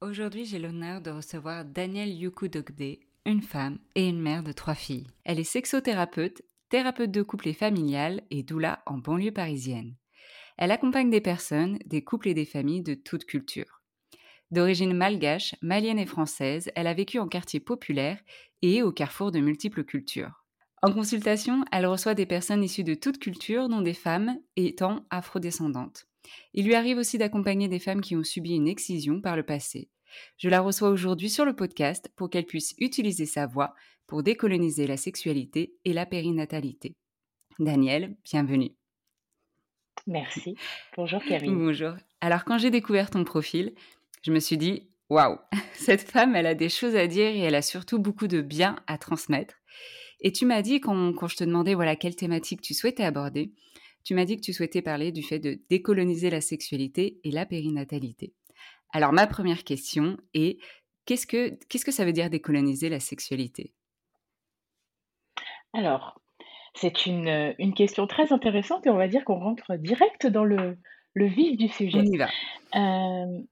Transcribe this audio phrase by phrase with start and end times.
[0.00, 5.06] Aujourd'hui, j'ai l'honneur de recevoir Danielle Yukudogde, une femme et une mère de trois filles.
[5.24, 9.94] Elle est sexothérapeute, thérapeute de couple et familiale et doula en banlieue parisienne.
[10.58, 13.80] Elle accompagne des personnes, des couples et des familles de toutes cultures.
[14.50, 18.18] D'origine malgache, malienne et française, elle a vécu en quartier populaire
[18.62, 20.44] et au carrefour de multiples cultures.
[20.82, 26.06] En consultation, elle reçoit des personnes issues de toutes cultures, dont des femmes étant afrodescendantes.
[26.52, 29.88] Il lui arrive aussi d'accompagner des femmes qui ont subi une excision par le passé.
[30.36, 33.74] Je la reçois aujourd'hui sur le podcast pour qu'elle puisse utiliser sa voix
[34.06, 36.94] pour décoloniser la sexualité et la périnatalité.
[37.58, 38.72] Danielle, bienvenue.
[40.06, 40.56] Merci.
[40.96, 41.54] Bonjour Camille.
[41.54, 41.94] Bonjour.
[42.20, 43.74] Alors quand j'ai découvert ton profil,
[44.22, 45.38] je me suis dit, waouh,
[45.74, 48.76] cette femme, elle a des choses à dire et elle a surtout beaucoup de bien
[48.86, 49.54] à transmettre.
[50.20, 53.52] Et tu m'as dit, quand, quand je te demandais voilà quelle thématique tu souhaitais aborder,
[54.04, 57.46] tu m'as dit que tu souhaitais parler du fait de décoloniser la sexualité et la
[57.46, 58.32] périnatalité.
[58.92, 60.58] Alors ma première question est,
[61.06, 63.72] qu'est-ce que, qu'est-ce que ça veut dire décoloniser la sexualité?
[65.72, 66.20] Alors,
[66.74, 70.78] c'est une, une question très intéressante et on va dire qu'on rentre direct dans le,
[71.14, 71.98] le vif du sujet.
[71.98, 72.28] On y va.
[72.76, 73.42] Euh,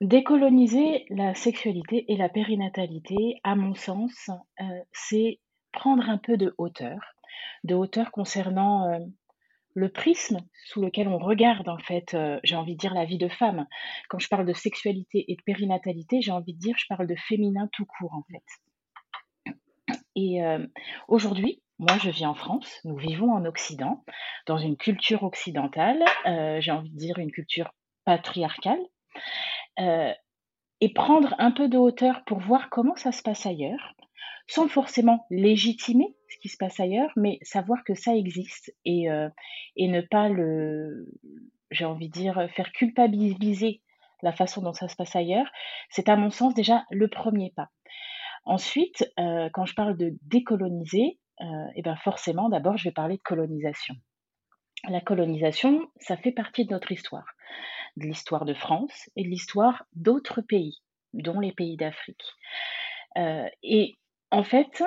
[0.00, 4.30] décoloniser la sexualité et la périnatalité, à mon sens,
[4.60, 5.40] euh, c'est
[5.72, 6.98] prendre un peu de hauteur,
[7.64, 8.98] de hauteur concernant euh,
[9.74, 13.18] le prisme sous lequel on regarde, en fait, euh, j'ai envie de dire la vie
[13.18, 13.66] de femme.
[14.08, 17.16] Quand je parle de sexualité et de périnatalité, j'ai envie de dire, je parle de
[17.16, 19.54] féminin tout court, en fait.
[20.14, 20.64] Et euh,
[21.08, 24.04] aujourd'hui, moi, je vis en France, nous vivons en Occident,
[24.46, 27.72] dans une culture occidentale, euh, j'ai envie de dire une culture
[28.04, 28.80] patriarcale,
[30.80, 33.94] et prendre un peu de hauteur pour voir comment ça se passe ailleurs,
[34.46, 39.28] sans forcément légitimer qui se passe ailleurs, mais savoir que ça existe et, euh,
[39.76, 41.06] et ne pas le,
[41.70, 43.82] j'ai envie de dire, faire culpabiliser
[44.22, 45.46] la façon dont ça se passe ailleurs,
[45.90, 47.68] c'est à mon sens déjà le premier pas.
[48.44, 53.16] Ensuite, euh, quand je parle de décoloniser, euh, et ben forcément, d'abord, je vais parler
[53.16, 53.94] de colonisation.
[54.88, 57.26] La colonisation, ça fait partie de notre histoire,
[57.96, 60.82] de l'histoire de France et de l'histoire d'autres pays,
[61.12, 62.24] dont les pays d'Afrique.
[63.62, 63.94] et
[64.30, 64.82] en fait,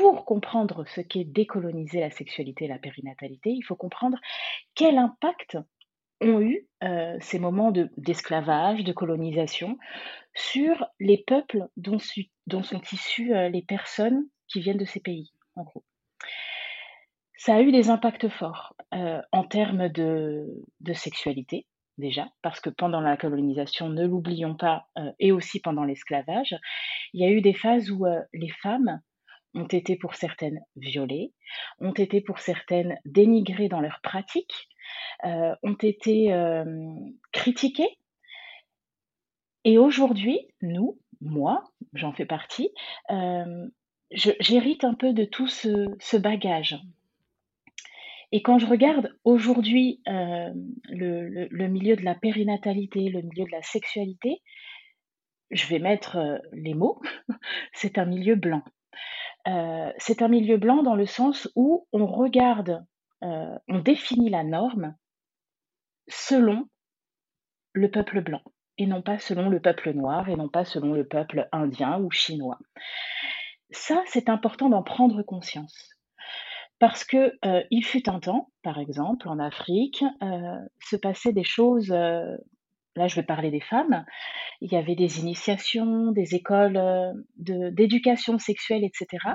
[0.00, 4.16] pour comprendre ce qu'est décoloniser la sexualité et la périnatalité, il faut comprendre
[4.74, 5.58] quel impact
[6.22, 9.76] ont eu euh, ces moments d'esclavage, de, colonisation
[10.34, 15.64] sur les peuples dont, sont issues euh, les personnes qui viennent de ces pays, en
[15.64, 15.84] gros.
[17.36, 20.46] Ça a eu des impacts forts en termes de,
[20.80, 21.66] de sexualité,
[21.98, 24.86] déjà, parce que pendant la colonisation, ne l'oublions pas,
[25.18, 26.56] et aussi pendant l'esclavage,
[27.12, 29.00] il y a eu des phases où les femmes
[29.54, 31.32] ont été pour certaines violées,
[31.80, 34.68] ont été pour certaines dénigrées dans leurs pratiques,
[35.24, 36.32] ont été
[37.32, 37.98] critiquées.
[39.64, 42.70] Et aujourd'hui, nous, moi, j'en fais partie,
[44.10, 46.78] j'hérite un peu de tout ce, bagage.
[48.32, 54.40] Et quand je regarde aujourd'hui le, milieu de la périnatalité, le milieu de la sexualité,
[55.50, 57.00] je vais mettre les mots,
[57.72, 58.62] c'est un milieu blanc.
[59.98, 62.84] C'est un milieu blanc dans le sens où on regarde,
[63.22, 64.94] on définit la norme
[66.08, 66.66] selon
[67.72, 68.42] le peuple blanc
[68.78, 72.10] et non pas selon le peuple noir et non pas selon le peuple indien ou
[72.10, 72.58] chinois.
[73.70, 75.90] Ça, c'est important d'en prendre conscience.
[76.78, 77.34] Parce que
[77.70, 80.02] il fut un temps, par exemple, en Afrique,
[80.80, 81.94] se passaient des choses
[82.96, 84.04] là je vais parler des femmes,
[84.60, 89.06] il y avait des initiations, des écoles euh, d'éducation sexuelle, etc.
[89.24, 89.34] Mmh.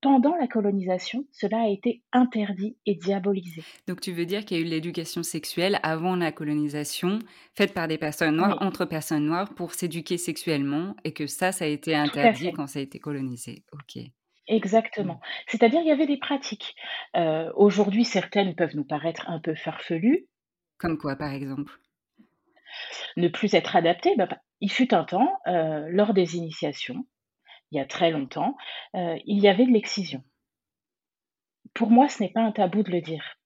[0.00, 3.62] Pendant la colonisation, cela a été interdit et diabolisé.
[3.88, 7.18] Donc tu veux dire qu'il y a eu l'éducation sexuelle avant la colonisation,
[7.54, 11.64] faite par des personnes noires, entre personnes noires, pour s'éduquer sexuellement, et que ça, ça
[11.64, 13.64] a été interdit quand ça a été colonisé.
[13.72, 14.02] Ok.
[14.48, 15.14] Exactement.
[15.14, 15.46] Mmh.
[15.48, 16.76] C'est-à-dire il y avait des pratiques.
[17.16, 20.28] Euh, aujourd'hui, certaines peuvent nous paraître un peu farfelues.
[20.78, 21.72] Comme quoi, par exemple?
[23.16, 27.06] Ne plus être adapté, bah, bah, il fut un temps, euh, lors des initiations,
[27.70, 28.56] il y a très longtemps,
[28.94, 30.22] euh, il y avait de l'excision.
[31.74, 33.36] Pour moi, ce n'est pas un tabou de le dire.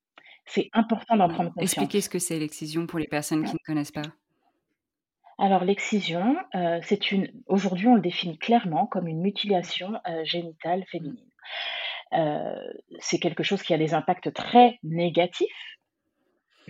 [0.47, 1.63] C'est important d'en prendre conscience.
[1.63, 4.03] Expliquez ce que c'est l'excision pour les personnes qui ne connaissent pas.
[5.39, 7.31] Alors l'excision, euh, c'est une.
[7.47, 11.31] Aujourd'hui, on le définit clairement comme une mutilation génitale féminine.
[12.99, 15.80] c'est quelque chose qui a des impacts très négatifs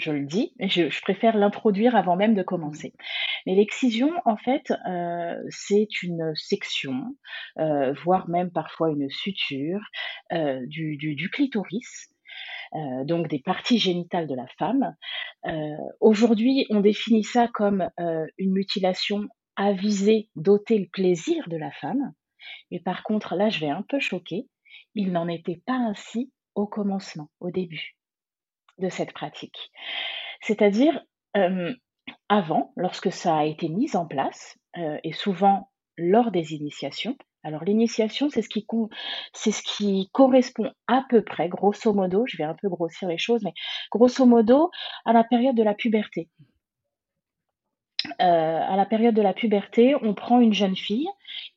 [0.01, 2.93] je le dis, je, je préfère l'introduire avant même de commencer.
[3.47, 7.17] Mais l'excision, en fait, euh, c'est une section,
[7.59, 9.81] euh, voire même parfois une suture
[10.33, 12.09] euh, du, clitoris.
[13.05, 14.95] donc des parties génitales de la femme.
[16.01, 17.89] Aujourd'hui, on définit ça comme
[18.39, 22.13] une mutilation avisée d'ôter le plaisir de la femme.
[22.71, 24.49] Mais par contre, là, je vais un peu choquer.
[24.95, 28.00] Il n'en était pas ainsi au commencement, au début
[28.81, 29.71] de cette pratique.
[30.43, 31.01] C'est-à-dire,
[32.29, 38.29] avant, lorsque ça a été mis en place, et souvent lors des initiations, alors l'initiation,
[38.29, 38.67] c'est ce, qui,
[39.33, 43.19] c'est ce qui correspond à peu près, grosso modo, je vais un peu grossir les
[43.19, 43.55] choses, mais
[43.91, 44.71] grosso modo,
[45.07, 46.29] à la période de la puberté.
[48.07, 51.09] Euh, à la période de la puberté, on prend une jeune fille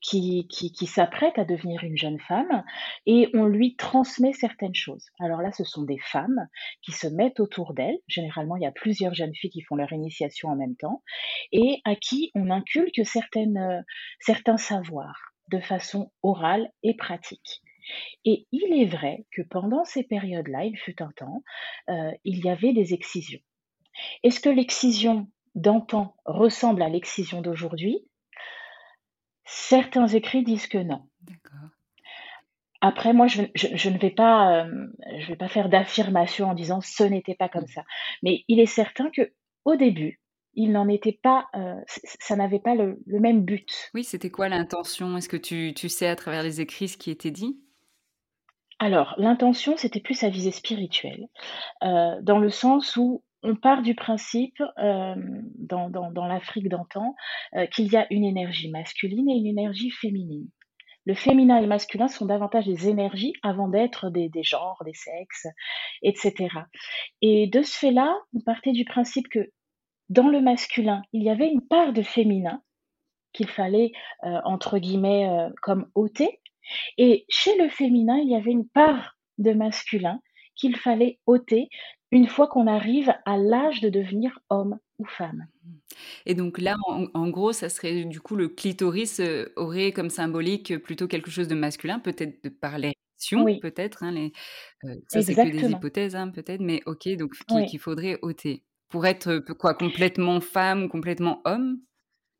[0.01, 2.65] qui, qui, s'apprête à devenir une jeune femme
[3.05, 5.05] et on lui transmet certaines choses.
[5.19, 6.47] Alors là, ce sont des femmes
[6.81, 7.97] qui se mettent autour d'elle.
[8.07, 11.01] Généralement, il y a plusieurs jeunes filles qui font leur initiation en même temps
[11.53, 13.81] et à qui on inculque certaines, euh,
[14.19, 17.61] certains savoirs de façon orale et pratique.
[18.25, 21.43] Et il est vrai que pendant ces périodes-là, il fut un temps,
[21.89, 23.41] euh, il y avait des excisions.
[24.23, 27.99] Est-ce que l'excision d'antan ressemble à l'excision d'aujourd'hui,
[29.45, 31.07] certains écrits disent que non.
[32.81, 37.03] Après, moi, je, ne vais pas, euh, je vais pas faire d'affirmation en disant ce
[37.03, 37.75] n'était pas comme mm.
[37.75, 37.83] ça.
[38.23, 39.31] Mais il est certain que
[39.63, 40.19] au début,
[40.55, 43.89] il n'en était pas, euh, ça n'avait pas le, même but.
[43.93, 45.15] Oui, c'était quoi l'intention?
[45.15, 47.57] Est-ce que tu, sais à travers les écrits ce qui était dit?
[48.79, 51.27] Alors, l'intention, c'était plus à visée spirituelle,
[51.83, 55.15] euh, dans le sens où on part du principe, euh,
[55.57, 57.15] dans, l'Afrique d'antan,
[57.55, 60.47] euh, qu'il y a une énergie masculine et une énergie féminine.
[61.05, 65.47] Le féminin et le masculin sont davantage des énergies avant d'être des, genres, des sexes,
[66.01, 66.47] etc.
[67.21, 69.51] Et de ce fait-là, on partait du principe que
[70.07, 72.61] dans le masculin, il y avait une part de féminin
[73.33, 73.91] qu'il fallait,
[74.23, 76.39] euh, entre guillemets, comme ôter.
[76.97, 80.21] Et chez le féminin, il y avait une part de masculin
[80.55, 81.67] qu'il fallait ôter
[82.13, 85.47] une fois qu'on arrive à l'âge de devenir homme ou femme.
[86.27, 90.77] Et donc là, en, gros, ça serait du coup le clitoris euh, aurait comme symbolique
[90.77, 94.03] plutôt quelque chose de masculin, peut-être par l'érection, peut-être.
[94.03, 94.31] Hein, les,
[94.85, 97.33] euh, ça, c'est que des hypothèses, hein, peut-être, mais ok, donc
[97.67, 98.63] qu'il faudrait ôter.
[98.89, 101.79] Pour être euh, quoi, complètement femme ou complètement homme?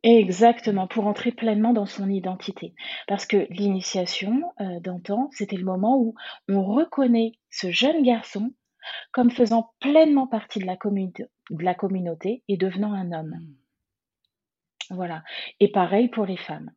[0.04, 2.76] Exactement, pour entrer pleinement dans son identité.
[3.08, 4.44] Parce que l'initiation
[4.82, 6.14] d'antan, c'était le moment où
[6.50, 8.52] on reconnaît ce jeune garçon
[9.12, 13.36] comme faisant pleinement partie de la, de la communauté et devenant un homme.
[14.90, 14.96] Mmh.
[14.96, 15.24] Voilà.
[15.60, 16.72] Et pareil pour les femmes.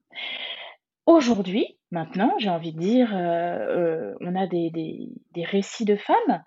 [1.07, 6.43] aujourd'hui, maintenant, j'ai envie de dire, on a des, des, récits de femmes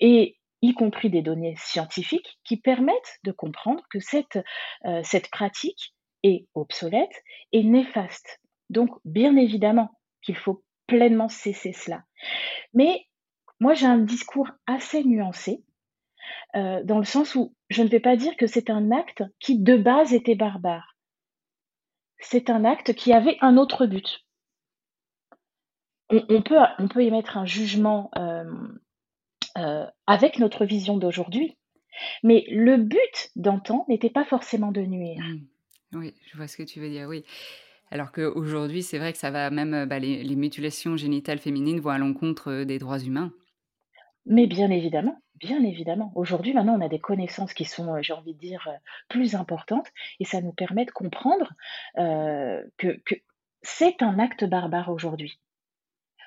[0.00, 4.38] et y compris des données scientifiques qui permettent de comprendre que cette,
[5.02, 8.40] cette pratique est obsolète et néfaste.
[8.70, 9.90] Donc, bien évidemment
[10.22, 12.02] qu'il faut pleinement cesser cela.
[12.72, 13.06] Mais
[13.64, 15.64] moi, j'ai un discours assez nuancé,
[16.54, 19.58] euh, dans le sens où je ne vais pas dire que c'est un acte qui,
[19.58, 20.98] de base, était barbare.
[22.18, 24.26] C'est un acte qui avait un autre but.
[26.10, 28.44] On, peut, on peut émettre un jugement euh,
[29.56, 31.56] euh, avec notre vision d'aujourd'hui,
[32.22, 35.24] mais le but d'antan n'était pas forcément de nuire.
[35.24, 35.98] Mmh.
[36.00, 37.24] Oui, je vois ce que tu veux dire, oui.
[37.90, 41.90] Alors qu'aujourd'hui, c'est vrai que ça va même, bah, les, les, mutilations génitales féminines vont
[41.90, 43.32] à l'encontre des droits humains.
[44.26, 46.12] Mais bien évidemment, bien évidemment.
[46.14, 48.68] Aujourd'hui, maintenant, on a des connaissances qui sont, j'ai envie de dire,
[49.08, 49.88] plus importantes
[50.20, 51.52] et ça nous permet de comprendre
[51.96, 53.14] que, que
[53.62, 55.40] c'est un acte barbare aujourd'hui.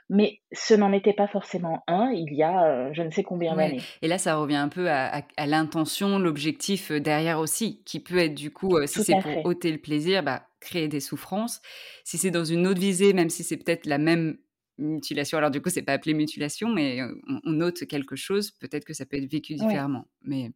[0.09, 3.81] Mais ce n'en était pas forcément un il y a je ne sais combien d'années.
[4.01, 8.51] Et là, ça revient un peu à, l'intention, l'objectif derrière aussi, qui peut être du
[8.51, 11.61] coup, si c'est pour ôter le plaisir, bah, créer des souffrances.
[12.05, 14.37] Si c'est dans une autre visée, même si c'est peut-être la même
[14.77, 17.01] mutilation, alors du coup, c'est pas appelé mutilation, mais
[17.43, 20.07] on, note quelque chose, peut-être que ça peut être vécu différemment.
[20.21, 20.51] Mais,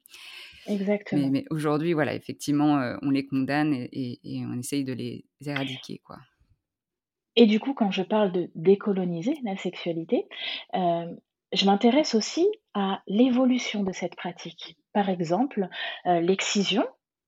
[0.67, 1.29] Exactement.
[1.29, 6.17] Mais, aujourd'hui, voilà, effectivement, on les condamne et, on essaye de les éradiquer, quoi.
[7.35, 10.27] Et du coup, quand je parle de décoloniser la sexualité,
[10.73, 14.77] je m'intéresse aussi à l'évolution de cette pratique.
[14.93, 15.67] Par exemple,
[16.05, 16.85] l'excision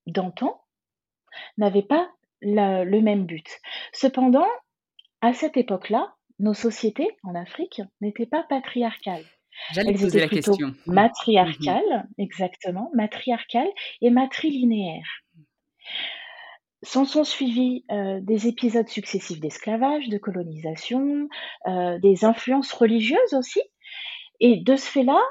[0.08, 0.62] d'antan
[1.58, 2.10] n'avait pas
[2.42, 3.48] le même but.
[3.94, 4.48] Cependant,
[5.22, 9.26] à cette époque-là, nos sociétés en Afrique n'étaient pas patriarcales.
[9.72, 10.68] J'allais poser la question.
[10.68, 10.74] Mmh.
[10.88, 13.70] Matriarcales, exactement, matriarcales
[14.02, 15.22] et matrilinéaires.
[16.82, 21.30] S'en sont suivis euh, des épisodes successifs d'esclavage, de colonisation,
[21.68, 23.62] euh, des influences religieuses aussi.
[24.42, 25.22] Et de ce fait-là,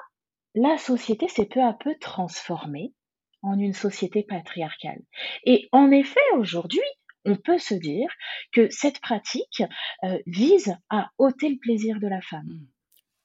[0.54, 2.94] la société s'est peu à peu transformée
[3.42, 5.02] en une société patriarcale.
[5.44, 6.80] Et en effet, aujourd'hui,
[7.24, 8.08] on peut se dire
[8.52, 9.62] que cette pratique
[10.04, 12.46] euh, vise à ôter le plaisir de la femme.
[12.46, 12.66] Mmh.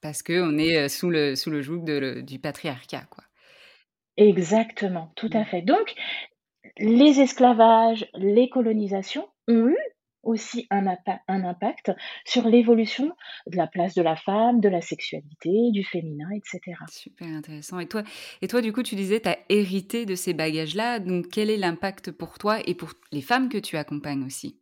[0.02, 1.84] Parce qu'on est sous le, sous le joug
[2.22, 3.24] du patriarcat, quoi.
[4.16, 5.46] Exactement, tout à mmh.
[5.46, 5.62] fait.
[5.62, 5.96] Donc,
[6.80, 9.78] les esclavages, les colonisations ont eu
[10.28, 10.86] aussi un,
[11.28, 11.92] impact
[12.26, 13.16] sur l'évolution
[13.48, 16.78] de la place de la femme, de la sexualité, du féminin, etc.
[16.90, 17.80] Super intéressant.
[17.80, 18.04] Et toi,
[18.42, 21.00] et toi du coup, tu disais, tu as hérité de ces bagages-là.
[21.00, 24.60] Donc, quel est l'impact pour toi et pour les femmes que tu accompagnes aussi?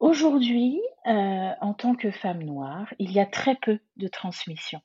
[0.00, 4.80] Aujourd'hui, euh, en tant que femme noire, il y a très peu de transmission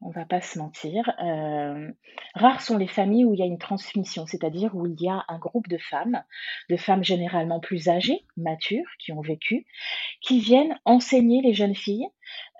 [0.00, 1.12] on va pas se mentir.
[1.22, 1.90] Euh,
[2.34, 5.24] rares sont les familles où il y a une transmission, c'est-à-dire où il y a
[5.28, 6.22] un groupe de femmes,
[6.70, 9.66] de femmes généralement plus âgées, matures, qui ont vécu,
[10.20, 12.06] qui viennent enseigner les jeunes filles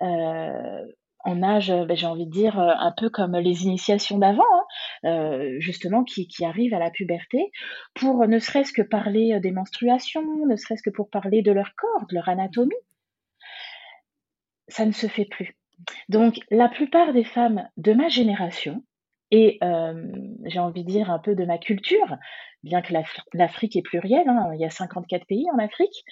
[0.01, 0.85] euh,
[1.25, 4.43] en âge, ben, j'ai envie de dire, euh, un peu comme les initiations d'avant,
[5.03, 7.51] hein, justement, qui, qui, arrivent à la puberté,
[7.93, 12.07] pour ne serait-ce que parler des menstruations, ne serait-ce que pour parler de leur corps,
[12.07, 12.71] de leur anatomie.
[14.69, 15.58] Ça ne se fait plus.
[16.09, 18.83] Donc, la plupart des femmes de ma génération,
[19.31, 19.59] et
[20.45, 22.17] j'ai envie de dire un peu de ma culture,
[22.63, 22.93] bien que
[23.33, 26.03] l'Afrique est plurielle, hein, il y a 54 pays en Afrique,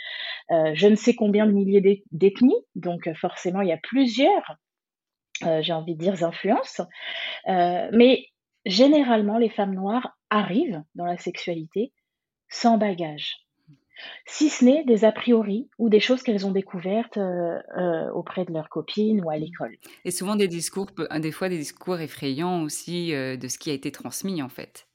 [0.50, 4.58] je ne sais combien de milliers d'ethnies, donc forcément il y a plusieurs,
[5.42, 6.82] j'ai envie de dire, influences,
[7.48, 8.28] mais
[8.66, 11.94] généralement les femmes noires arrivent dans la sexualité
[12.50, 13.47] sans bagage
[14.26, 18.46] si ce n'est des a priori ou des choses qu'elles ont découvertes euh, euh, auprès
[18.46, 19.76] de leurs copines ou à l'école.
[20.06, 20.88] Et souvent des discours,
[21.20, 24.88] des fois des discours effrayants aussi euh, de ce qui a été transmis en fait.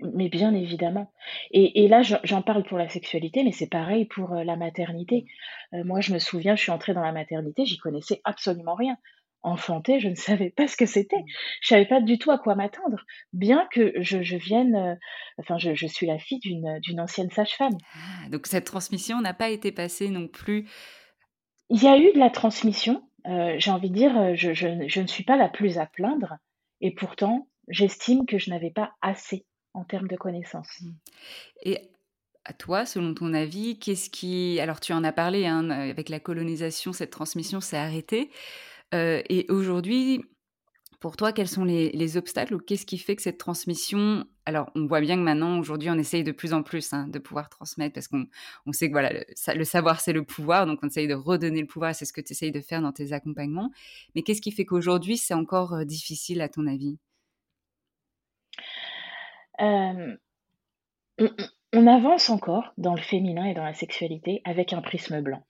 [0.00, 1.12] Mais bien évidemment.
[1.52, 5.24] Et, et là, j'en parle pour la sexualité, mais c'est pareil pour la maternité.
[5.72, 8.98] moi, je me souviens, je suis entrée dans la maternité, j'y connaissais absolument rien
[9.44, 11.18] enfantée, je ne savais pas ce que c'était.
[11.18, 11.32] Mmh.
[11.60, 14.94] Je savais pas du tout à quoi m'attendre, bien que je, vienne, euh,
[15.38, 17.76] enfin, je, suis la fille d'une ancienne sage-femme.
[17.94, 20.68] Ah, donc cette transmission n'a pas été passée non plus.
[21.70, 23.08] Il y a eu de la transmission.
[23.26, 26.34] Euh, j'ai envie de dire, euh, je, je, ne suis pas la plus à plaindre,
[26.80, 30.80] et pourtant, j'estime que je n'avais pas assez en termes de connaissances.
[30.80, 30.90] Mmh.
[31.62, 31.78] Et
[32.44, 34.60] à toi, selon ton avis, qu'est-ce qui...
[34.60, 38.30] Alors tu en as parlé, hein, avec la colonisation, cette transmission s'est arrêtée.
[38.94, 40.24] Euh, et aujourd'hui,
[41.00, 44.86] pour toi, quels sont les, obstacles ou qu'est-ce qui fait que cette transmission Alors, on
[44.86, 47.92] voit bien que maintenant, aujourd'hui, on essaye de plus en plus hein, de pouvoir transmettre
[47.92, 48.26] parce qu'on
[48.72, 50.66] sait que voilà, le, savoir, c'est le pouvoir.
[50.66, 51.94] Donc, on essaye de redonner le pouvoir.
[51.94, 53.70] C'est ce que tu essayes de faire dans tes accompagnements.
[54.14, 56.98] Mais qu'est-ce qui fait qu'aujourd'hui, c'est encore euh, difficile, à ton avis?
[59.58, 60.16] On,
[61.72, 65.44] on avance encore dans le féminin et dans la sexualité avec un prisme blanc.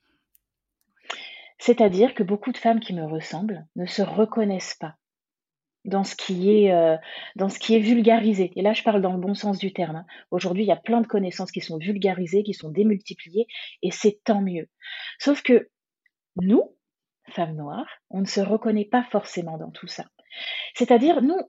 [1.57, 4.95] C'est-à-dire que beaucoup de femmes qui me ressemblent ne se reconnaissent pas
[5.85, 6.97] dans ce qui est, euh,
[7.35, 8.51] dans ce qui est vulgarisé.
[8.55, 9.97] Et là, je parle dans le bon sens du terme.
[9.97, 10.05] hein.
[10.31, 13.47] Aujourd'hui, il y a plein de connaissances qui sont vulgarisées, qui sont démultipliées,
[13.83, 14.67] et c'est tant mieux.
[15.19, 15.69] Sauf que
[16.41, 16.75] nous,
[17.29, 20.05] femmes noires, on ne se reconnaît pas forcément dans tout ça.
[20.73, 21.39] C'est-à-dire, nous,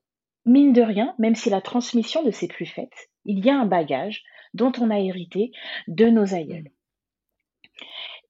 [0.44, 3.66] mine de rien, même si la transmission ne s'est plus faite, il y a un
[3.66, 4.22] bagage
[4.54, 5.50] dont on a hérité
[5.88, 6.70] de nos aïeuls.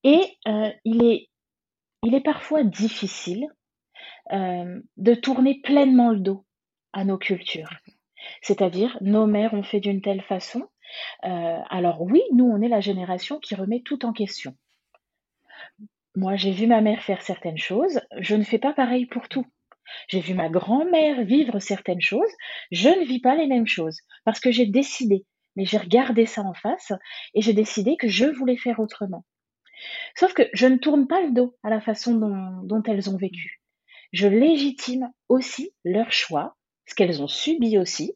[0.03, 1.29] Et euh, il, est,
[2.07, 3.49] il est parfois difficile
[4.33, 6.47] euh, de tourner pleinement le dos
[6.93, 7.71] à nos cultures.
[8.43, 10.69] C'est-à-dire, nos mères ont fait d'une telle façon.
[11.25, 14.55] Euh, alors oui, nous, on est la génération qui remet tout en question.
[16.15, 19.47] Moi, j'ai vu ma mère faire certaines choses, je ne fais pas pareil pour tout.
[20.07, 22.33] J'ai vu ma grand-mère vivre certaines choses,
[22.71, 26.43] je ne vis pas les mêmes choses parce que j'ai décidé, mais j'ai regardé ça
[26.43, 26.93] en face
[27.35, 29.25] et j'ai décidé que je voulais faire autrement.
[30.17, 32.15] Sauf que je ne tourne pas le dos à la façon
[32.63, 33.61] dont, elles ont vécu.
[34.13, 36.57] Je légitime aussi leur choix,
[36.87, 38.15] ce qu'elles ont subi aussi.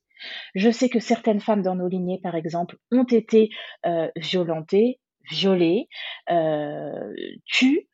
[0.55, 3.50] Je sais que certaines femmes dans nos lignées, par exemple, ont été
[3.87, 5.00] euh, violentées,
[5.31, 5.88] violées,
[6.31, 7.14] euh,
[7.47, 7.88] tues.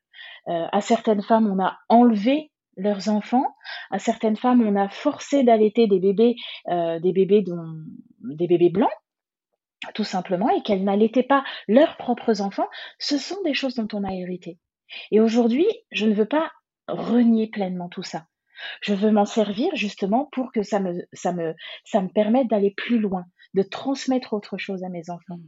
[0.49, 3.55] Euh, à certaines femmes, on a enlevé leurs enfants.
[3.91, 6.35] À certaines femmes, on a forcé d'allaiter des bébés,
[6.69, 8.91] euh, des bébés blancs,
[9.93, 12.67] tout simplement, et qu'elles n'allaitaient pas leurs propres enfants.
[12.99, 14.57] Ce sont des choses dont on a hérité.
[15.11, 16.51] Et aujourd'hui, je ne veux pas
[16.87, 18.25] renier pleinement tout ça.
[18.81, 21.53] Je veux m'en servir justement pour que ça me, ça me,
[21.85, 25.39] ça me permette d'aller plus loin, de transmettre autre chose à mes enfants.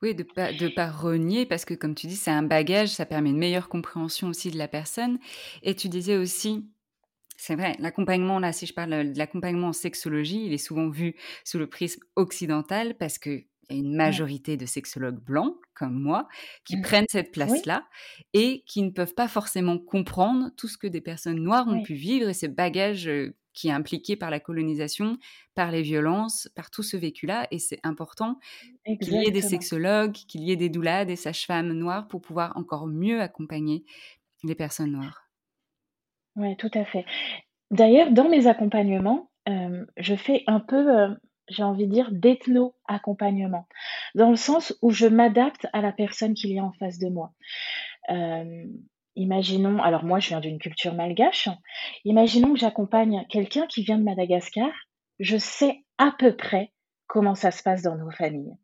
[0.00, 3.06] Oui, de pas de pas renier parce que comme tu dis, c'est un bagage, ça
[3.06, 5.18] permet une meilleure compréhension aussi de la personne.
[5.62, 6.66] Et tu disais aussi,
[7.42, 11.16] c'est vrai, l'accompagnement, là, si je parle de l'accompagnement en sexologie, il est souvent vu
[11.44, 13.30] sous le prisme occidental parce que
[13.70, 16.28] y a une majorité de sexologues blancs, comme moi,
[16.64, 16.80] qui Mm.
[16.80, 17.86] prennent cette Oui, place-là
[18.34, 21.80] et qui ne peuvent pas forcément comprendre tout ce que des personnes noires ont oui,
[21.80, 25.18] pu vivre et ce bagage euh, qui est impliqué par la colonisation,
[25.54, 27.46] par les violences, par tout ce vécu-là.
[27.50, 28.38] Et c'est important
[29.00, 32.56] qu'il y ait des sexologues, qu'il y ait des doulas, des sages-femmes noires pour pouvoir
[32.56, 33.84] encore mieux accompagner
[34.44, 35.31] les personnes noires.
[36.36, 37.04] Ouais, tout à fait.
[37.70, 41.08] D'ailleurs, dans mes accompagnements, euh, je fais un peu, euh,
[41.48, 43.66] j'ai envie de dire, d'ethno-accompagnement,
[44.14, 47.08] dans le sens où je m'adapte à la personne qu'il y a en face de
[47.08, 47.32] moi.
[48.10, 48.64] Euh,
[49.16, 51.48] imaginons, alors moi je viens d'une culture malgache,
[52.04, 54.70] imaginons que j'accompagne quelqu'un qui vient de Madagascar,
[55.18, 56.72] je sais à peu près
[57.06, 58.56] comment ça se passe dans nos familles.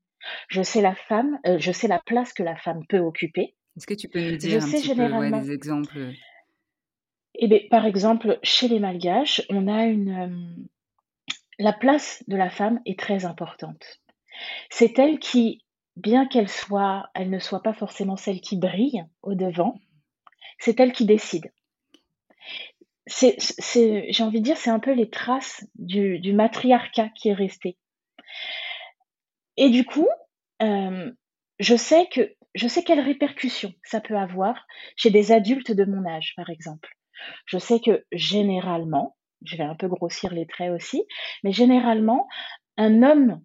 [0.48, 3.54] Je sais la femme, je sais la place que la femme peut occuper.
[3.76, 6.12] Est-ce que tu peux nous Je dire un sais petit peu ouais, généralement des exemples?
[7.34, 10.66] Eh bien, par exemple, chez les Malgaches, on a une, euh,
[11.58, 14.00] la place de la femme est très importante.
[14.70, 15.64] C'est elle qui,
[15.96, 19.78] bien qu'elle soit, elle ne soit pas forcément celle qui brille au devant,
[20.58, 21.52] c'est elle qui décide.
[23.06, 27.78] J'ai envie de dire, c'est un peu les traces du, du matriarcat qui est resté.
[29.56, 30.08] Et du coup,
[30.62, 31.10] euh,
[31.58, 36.06] je sais que je sais quelles répercussions ça peut avoir chez des adultes de mon
[36.06, 36.97] âge, par exemple.
[37.46, 41.04] Je sais que généralement, je vais un peu grossir les traits aussi,
[41.44, 42.28] mais généralement,
[42.76, 43.42] un homme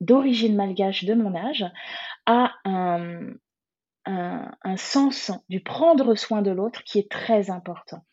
[0.00, 1.64] d'origine malgache de mon âge
[2.26, 3.32] a un,
[4.06, 8.04] un, un sens du prendre soin de l'autre qui est très important.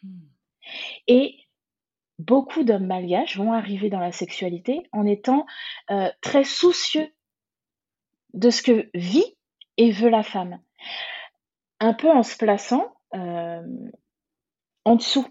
[1.08, 1.38] Et
[2.20, 5.46] beaucoup d'hommes malgaches vont arriver dans la sexualité en étant
[5.92, 7.12] euh, très soucieux
[8.34, 9.38] de ce que vit
[9.78, 10.60] et veut la femme,
[11.80, 13.62] un peu en se plaçant euh,
[14.86, 15.28] en dessous.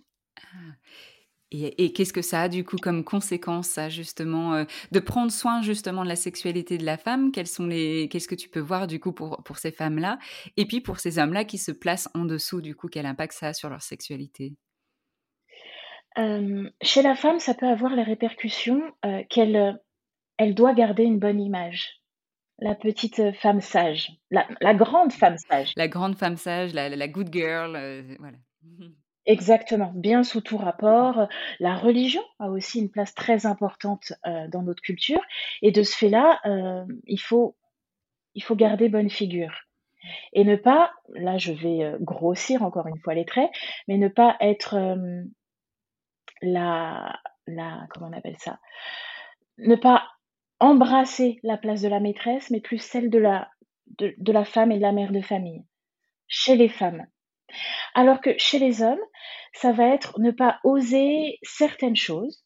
[1.50, 5.30] Et, et qu'est-ce que ça a du coup comme conséquence, ça justement, euh, de prendre
[5.30, 7.30] soin justement de la sexualité de la femme?
[7.30, 10.18] Quels sont les, qu'est-ce que tu peux voir du coup pour pour ces femmes-là,
[10.56, 13.48] et puis pour ces hommes-là qui se placent en dessous, du coup, quel impact ça
[13.48, 14.56] a sur leur sexualité?
[16.18, 19.80] Euh, chez la femme, ça peut avoir les répercussions euh, qu'elle
[20.38, 22.00] elle doit garder une bonne image.
[22.58, 25.72] La petite femme sage, la, la grande femme sage.
[25.76, 27.72] La grande femme sage, la, la good girl,
[28.18, 28.38] voilà.
[29.26, 31.28] Exactement, bien sous tout rapport.
[31.58, 35.20] La religion a aussi une place très importante euh, dans notre culture.
[35.62, 37.56] Et de ce fait-là, euh, il faut,
[38.34, 39.54] il faut garder bonne figure.
[40.34, 43.50] Et ne pas, là je vais euh, grossir encore une fois les traits,
[43.88, 44.76] mais ne pas être
[46.42, 48.58] la, la, comment on appelle ça?
[49.58, 50.08] Ne pas
[50.60, 53.50] embrasser la place de la maîtresse, mais plus celle de la,
[53.98, 55.64] de, de la femme et de la mère de famille,
[56.28, 57.06] chez les femmes.
[57.94, 59.00] Alors que chez les hommes,
[59.52, 62.44] ça va être ne pas oser certaines choses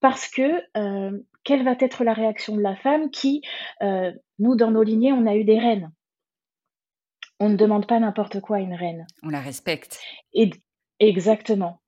[0.00, 3.42] parce que euh, quelle va être la réaction de la femme qui,
[3.82, 5.92] euh, nous, dans nos lignées, on a eu des reines.
[7.40, 9.06] On ne demande pas n'importe quoi à une reine.
[9.22, 10.00] On la respecte.
[10.32, 10.50] Et,
[10.98, 11.80] exactement.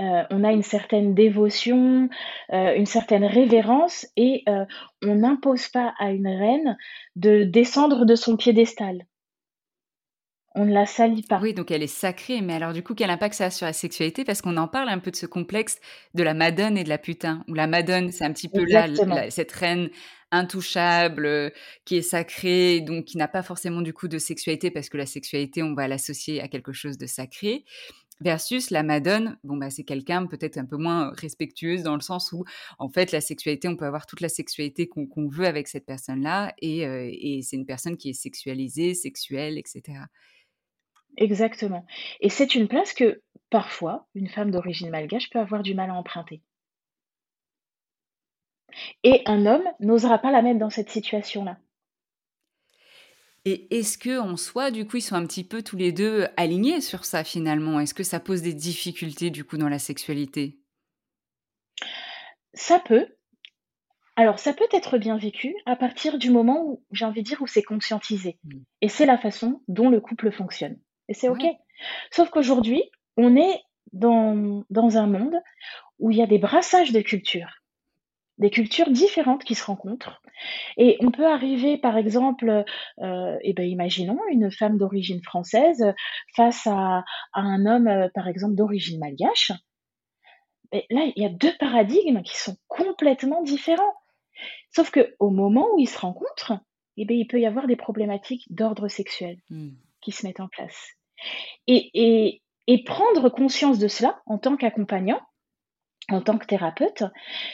[0.00, 2.08] Euh, on a une certaine dévotion,
[2.52, 4.44] euh, une certaine révérence, et
[5.02, 6.76] on n'impose pas à une reine
[7.16, 9.06] de descendre de son piédestal
[10.54, 11.40] on ne la salit pas.
[11.40, 13.72] Oui, donc elle est sacrée, mais alors du coup, quel impact ça a sur la
[13.72, 14.24] sexualité?
[14.24, 15.80] Parce qu'on en parle un peu de ce complexe
[16.14, 18.86] de la madone et de la putain, où la madone, c'est un petit peu là,
[19.30, 19.90] cette reine
[20.30, 21.50] intouchable, euh,
[21.84, 25.06] qui est sacrée, donc qui n'a pas forcément du coup de sexualité, parce que la
[25.06, 27.64] sexualité, on va l'associer à quelque chose de sacré.
[28.20, 32.30] Versus la madone, bon bah c'est quelqu'un peut-être un peu moins respectueuse dans le sens
[32.30, 32.44] où
[32.78, 36.54] en fait la sexualité, on peut avoir toute la sexualité qu'on veut avec cette personne-là
[36.62, 40.04] et, euh, et c'est une personne qui est sexualisée, sexuelle, etc.
[41.16, 41.86] Exactement.
[42.20, 45.94] Et c'est une place que, parfois, une femme d'origine malgache peut avoir du mal à
[45.94, 46.42] emprunter.
[49.04, 51.58] Et un homme n'osera pas la mettre dans cette situation-là.
[53.44, 56.26] Et est-ce que en soi, du coup, ils sont un petit peu tous les deux
[56.36, 57.78] alignés sur ça finalement?
[57.78, 60.58] Est-ce que ça pose des difficultés du coup dans la sexualité?
[62.54, 63.06] Ça peut.
[64.16, 67.42] Alors, ça peut être bien vécu à partir du moment où, j'ai envie de dire,
[67.42, 68.38] où c'est conscientisé.
[68.44, 68.60] Mmh.
[68.80, 70.78] Et c'est la façon dont le couple fonctionne.
[71.08, 71.44] Et c'est OK.
[72.10, 72.82] Sauf qu'aujourd'hui,
[73.16, 73.62] on est
[73.92, 75.40] dans, dans un monde
[75.98, 77.60] où il y a des brassages de cultures,
[78.38, 80.20] des cultures différentes qui se rencontrent.
[80.76, 82.64] Et on peut arriver, par exemple,
[83.00, 85.94] euh, eh ben, imaginons une femme d'origine française
[86.34, 89.52] face à, à un homme, euh, par exemple, d'origine malgache.
[90.72, 93.94] Là, il y a deux paradigmes qui sont complètement différents.
[94.74, 96.58] Sauf que au moment où ils se rencontrent,
[96.96, 99.38] eh ben, il peut y avoir des problématiques d'ordre sexuel.
[99.50, 99.70] Mmh
[100.04, 100.92] qui se mettent en place.
[101.66, 105.20] Et, et, prendre conscience de cela en tant qu'accompagnant,
[106.10, 107.04] en tant que thérapeute,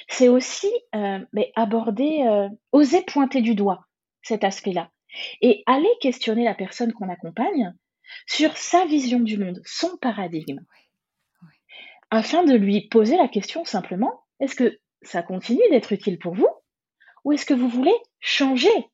[0.08, 3.86] c'est aussi euh, mais aborder, euh, oser pointer du doigt
[4.22, 4.90] cet aspect-là
[5.40, 7.72] et aller questionner la personne qu'on accompagne
[8.26, 10.60] sur sa vision du monde, son paradigme,
[12.10, 16.48] afin de lui poser la question simplement, est-ce que ça continue d'être utile pour vous
[17.24, 18.88] ou est-ce que vous voulez changer,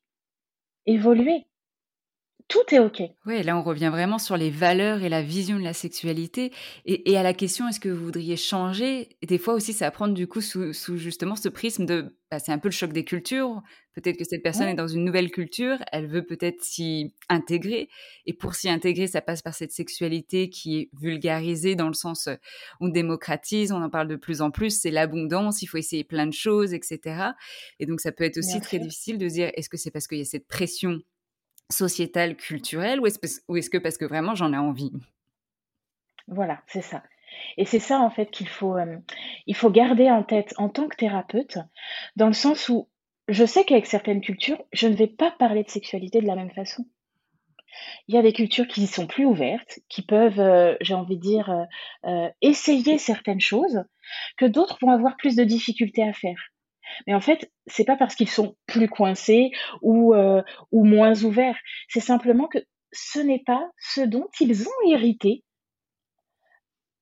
[0.85, 1.45] évoluer?
[2.47, 3.01] Tout est OK.
[3.25, 6.53] Oui, là, on revient vraiment sur les valeurs et la vision de la sexualité.
[6.85, 9.17] Et, à la question, est-ce que vous voudriez changer?
[9.21, 12.53] Des fois aussi, ça va prendre du coup sous, justement ce prisme de, bah, c'est
[12.53, 13.61] un peu le choc des cultures.
[13.95, 17.89] Peut-être que cette personne est dans une nouvelle culture, elle veut peut-être s'y intégrer.
[18.25, 22.29] Et pour s'y intégrer, ça passe par cette sexualité qui est vulgarisée dans le sens,
[22.79, 26.27] on démocratise, on en parle de plus en plus, c'est l'abondance, il faut essayer plein
[26.27, 27.31] de choses, etc.
[27.79, 30.19] Et donc, ça peut être aussi très difficile de dire, est-ce que c'est parce qu'il
[30.19, 31.01] y a cette pression
[31.69, 34.91] sociétale, culturelle, ou est-ce que parce que vraiment j'en ai envie?
[36.27, 37.03] Voilà, c'est ça.
[37.57, 38.75] Et c'est ça en fait qu'il faut,
[39.69, 41.57] garder en tête en tant que thérapeute,
[42.15, 42.87] dans le sens où
[43.27, 46.51] je sais qu'avec certaines cultures, je ne vais pas parler de sexualité de la même
[46.51, 46.85] façon.
[48.07, 51.67] Il y a des cultures qui sont plus ouvertes, qui peuvent, j'ai envie de dire,
[52.41, 53.83] essayer certaines choses,
[54.37, 56.51] que d'autres vont avoir plus de difficultés à faire.
[57.05, 61.57] Mais en fait, c'est pas parce qu'ils sont plus coincés ou, euh, ou moins ouverts.
[61.89, 62.59] C'est simplement que
[62.91, 65.43] ce n'est pas ce dont ils ont hérité,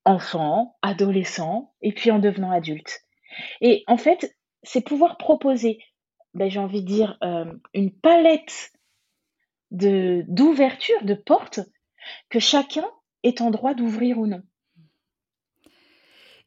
[0.05, 3.01] enfants, adolescents, et puis en devenant adultes.
[3.61, 5.79] Et en fait, c'est pouvoir proposer,
[6.33, 8.71] ben, j'ai envie de dire, euh, une palette
[9.71, 11.59] d'ouverture, de portes,
[12.29, 12.85] que chacun
[13.23, 14.43] est en droit d'ouvrir ou non.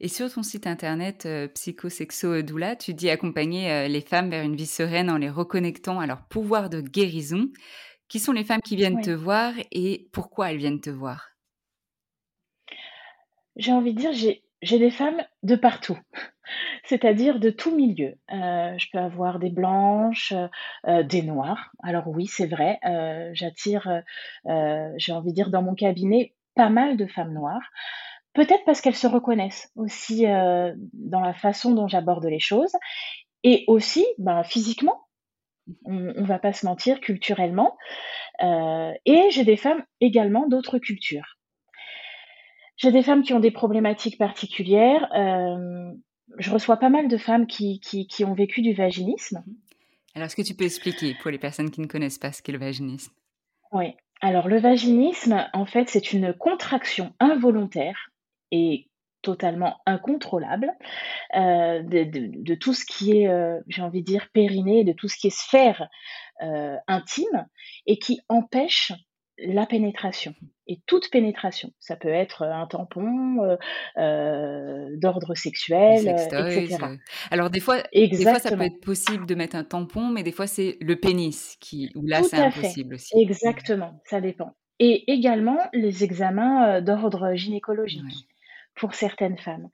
[0.01, 4.43] Et sur ton site internet euh, Psychosexo Doula, tu dis accompagner euh, les femmes vers
[4.43, 7.49] une vie sereine en les reconnectant à leur pouvoir de guérison.
[8.07, 11.29] Qui sont les femmes qui viennent te voir et pourquoi elles viennent te voir?
[13.57, 14.13] J'ai envie de dire,
[14.61, 15.99] j'ai des femmes de partout,
[16.85, 18.15] c'est-à-dire de tout milieu.
[18.31, 20.33] Euh, je peux avoir des blanches,
[20.87, 21.71] des noires.
[21.83, 22.79] Alors oui, c'est vrai,
[23.33, 24.01] j'attire,
[24.45, 27.69] j'ai envie de dire, dans mon cabinet, pas mal de femmes noires.
[28.33, 32.75] Peut-être parce qu'elles se reconnaissent aussi euh, dans la façon dont j'aborde les choses
[33.43, 35.07] et aussi ben, physiquement.
[35.85, 37.77] On, ne va pas se mentir culturellement.
[38.43, 41.37] Euh, et j'ai des femmes également d'autres cultures.
[42.77, 45.07] J'ai des femmes qui ont des problématiques particulières.
[45.13, 45.91] Euh,
[46.37, 49.43] je reçois pas mal de femmes qui, qui, qui ont vécu du vaginisme.
[50.15, 52.51] Alors, est-ce que tu peux expliquer pour les personnes qui ne connaissent pas ce qu'est
[52.51, 53.11] le vaginisme?
[53.71, 53.95] Oui.
[54.21, 58.11] Alors, le vaginisme, en fait, c'est une contraction involontaire
[58.51, 58.89] et
[59.21, 60.71] totalement incontrôlable
[61.35, 65.17] euh, de, tout ce qui est, euh, j'ai envie de dire, périnée, de tout ce
[65.17, 65.87] qui est sphère
[66.41, 67.45] euh, intime,
[67.85, 68.93] et qui empêche
[69.41, 70.33] la pénétration.
[70.67, 73.57] Et toute pénétration, ça peut être un tampon
[73.95, 76.77] d'ordre sexuel, etc.
[77.31, 80.33] Alors des fois, des fois, ça peut être possible de mettre un tampon, mais des
[80.33, 83.17] fois c'est le pénis qui, où là c'est impossible aussi.
[83.17, 84.55] Exactement, ça dépend.
[84.79, 88.28] Et également les examens d'ordre gynécologique
[88.79, 89.69] pour certaines femmes.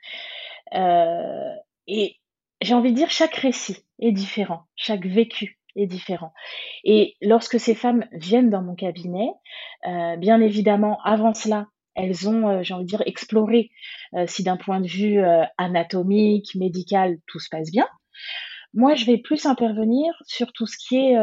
[1.88, 2.18] et
[2.62, 6.34] j'ai envie de dire, chaque récit est différent, chaque vécu est différent.
[6.84, 9.30] Et lorsque ces femmes viennent dans mon cabinet,
[9.88, 13.72] euh, bien évidemment, avant cela, elles ont, euh, j'ai envie de dire, exploré
[14.14, 15.20] euh, si d'un point de vue
[15.58, 17.88] anatomique, médical, tout se passe bien.
[18.76, 21.16] Moi, je vais plus intervenir sur tout ce qui est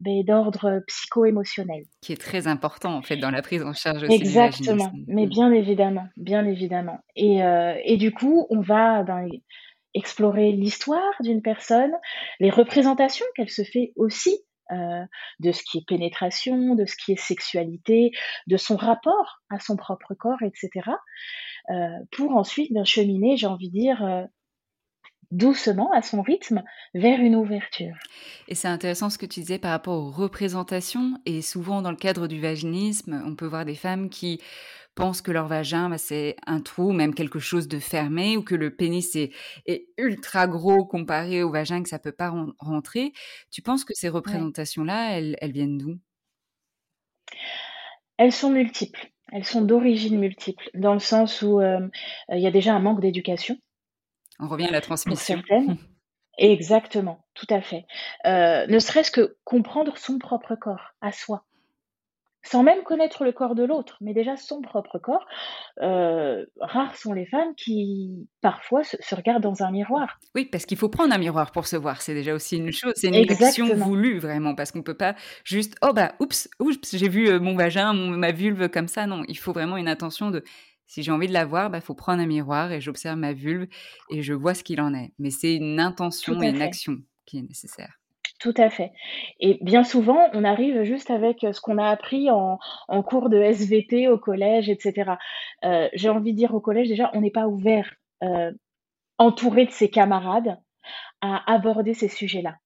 [0.00, 1.84] ben, d'ordre psycho-émotionnel.
[2.00, 5.28] Qui est très important, en fait, dans la prise en charge aussi Exactement, mais mm.
[5.28, 6.98] bien évidemment, bien évidemment.
[7.14, 7.40] Et,
[7.84, 9.28] et du coup, on va, ben,
[9.96, 11.92] explorer l'histoire d'une personne,
[12.38, 14.38] les représentations qu'elle se fait aussi
[14.72, 15.04] euh,
[15.40, 18.10] de ce qui est pénétration, de ce qui est sexualité,
[18.46, 20.90] de son rapport à son propre corps, etc.
[21.70, 24.24] Euh, pour ensuite bien cheminer, j'ai envie de dire, euh,
[25.30, 26.62] doucement, à son rythme,
[26.94, 27.94] vers une ouverture.
[28.48, 31.18] Et c'est intéressant ce que tu disais par rapport aux représentations.
[31.26, 34.40] Et souvent, dans le cadre du vaginisme, on peut voir des femmes qui
[34.96, 38.56] pensent que leur vagin, bah, c'est un trou, même quelque chose de fermé, ou que
[38.56, 39.32] le pénis est,
[39.98, 43.12] ultra gros comparé au vagin, que ça peut pas rentrer.
[43.52, 45.98] Tu penses que ces représentations-là, elles, viennent d'où?
[48.16, 49.10] Elles sont multiples.
[49.32, 51.86] Elles sont d'origine multiple, dans le sens où euh,
[52.30, 53.58] il y a déjà un manque d'éducation.
[54.38, 55.42] On revient à la transmission.
[56.38, 57.86] Exactement, tout à fait.
[58.26, 61.46] Euh, ne serait-ce que comprendre son propre corps, à soi
[62.46, 65.26] sans même connaître le corps de l'autre, mais déjà son propre corps.
[65.82, 70.18] Euh, rares sont les femmes qui, parfois, se, regardent dans un miroir.
[70.34, 72.00] Oui, parce qu'il faut prendre un miroir pour se voir.
[72.02, 72.92] C'est déjà aussi une chose.
[72.96, 76.96] C'est une action voulue, vraiment, parce qu'on ne peut pas juste, oh bah, oups, oups
[76.96, 79.06] j'ai vu euh, mon vagin, ma vulve comme ça.
[79.06, 80.44] Non, il faut vraiment une attention de,
[80.86, 83.32] si j'ai envie de la voir, il bah, faut prendre un miroir et j'observe ma
[83.32, 83.66] vulve
[84.10, 85.12] et je vois ce qu'il en est.
[85.18, 87.98] Mais c'est une intention et une action qui est nécessaire.
[88.38, 88.92] Tout à fait.
[89.40, 92.58] Et bien souvent, on arrive juste avec ce qu'on a appris en,
[93.02, 95.12] cours de SVT au collège, etc.
[95.64, 98.52] Euh, j'ai envie de dire au collège, déjà, on n'est pas ouvert, euh,
[99.18, 100.58] entouré de ses camarades,
[101.22, 102.56] à aborder ces sujets-là,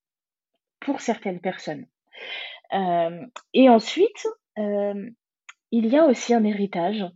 [0.81, 1.87] pour certaines personnes.
[2.75, 7.07] Euh, et ensuite, il y a aussi un héritage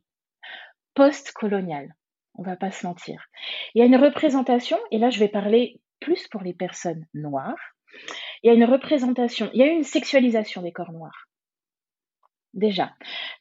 [0.94, 1.94] post-colonial.
[2.36, 3.26] On va pas se mentir.
[3.74, 7.74] Il y a une représentation, et là je vais parler plus pour les personnes noires,
[8.42, 11.28] il y a une représentation, il y a une sexualisation des corps noirs.
[12.52, 12.92] Déjà,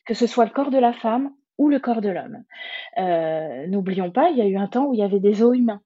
[0.05, 2.43] que ce soit le corps de la femme ou le corps de l'homme.
[2.97, 5.55] Euh, n'oublions pas, il y a eu un temps où il y avait des os
[5.55, 5.81] humains.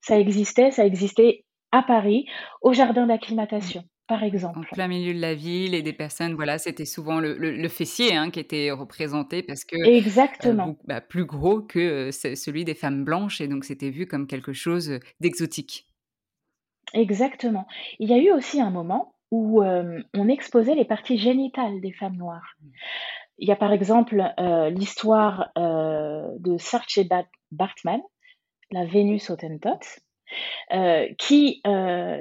[0.00, 2.26] Ça existait, ça existait à Paris,
[2.60, 4.58] au jardin d'acclimatation par exemple.
[4.58, 8.30] En plein milieu de la ville et des personnes, voilà, c'était souvent le, fessier hein,
[8.30, 10.76] qui était représenté parce que euh, Exactement.
[10.84, 14.52] bah, plus gros que euh, celui des femmes blanches et donc c'était vu comme quelque
[14.52, 15.86] chose d'exotique.
[16.94, 17.66] Exactement.
[17.98, 21.92] Il y a eu aussi un moment où euh, on exposait les parties génitales des
[21.92, 22.54] femmes noires.
[23.38, 27.08] Il y a par exemple euh, l'histoire euh, de Saartjie
[27.50, 28.02] Bartman,
[28.70, 30.00] la Vénus Hottentote,
[31.18, 31.62] qui,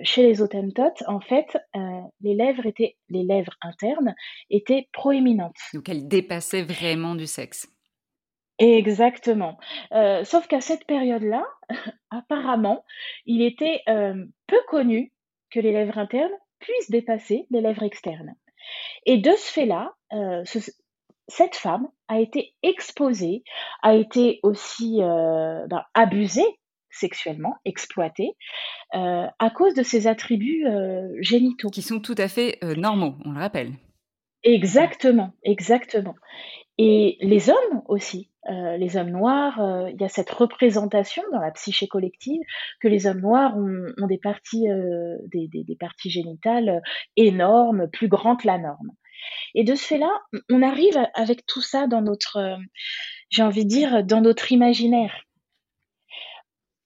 [0.03, 1.57] chez les Hottentotes, en fait,
[2.21, 4.15] les lèvres étaient, les lèvres internes
[4.49, 5.57] étaient proéminentes.
[5.73, 7.67] Donc elles dépassaient vraiment du sexe.
[8.61, 9.57] Exactement.
[9.91, 11.43] Euh, sauf qu'à cette période-là,
[12.11, 12.85] apparemment,
[13.25, 15.11] il était euh, peu connu
[15.49, 18.35] que les lèvres internes puissent dépasser les lèvres externes.
[19.07, 20.43] Et de ce fait-là, euh,
[21.27, 23.43] cette femme a été exposée,
[23.81, 26.59] a été aussi ben, abusée
[26.91, 28.31] sexuellement, exploitée,
[28.93, 30.65] à cause de ses attributs
[31.19, 31.69] génitaux.
[31.69, 33.73] Qui sont tout à fait normaux, on le rappelle.
[34.43, 36.15] Exactement, exactement.
[36.77, 41.39] Et les hommes aussi, euh, les hommes noirs, euh, il y a cette représentation dans
[41.39, 42.41] la psyché collective
[42.79, 46.81] que les hommes noirs ont, des parties, euh, des, des, parties génitales
[47.17, 48.91] énormes, plus grandes que la norme.
[49.53, 50.09] Et de ce fait-là,
[50.49, 52.57] on arrive avec tout ça dans notre,
[53.29, 55.13] j'ai envie de dire, dans notre imaginaire.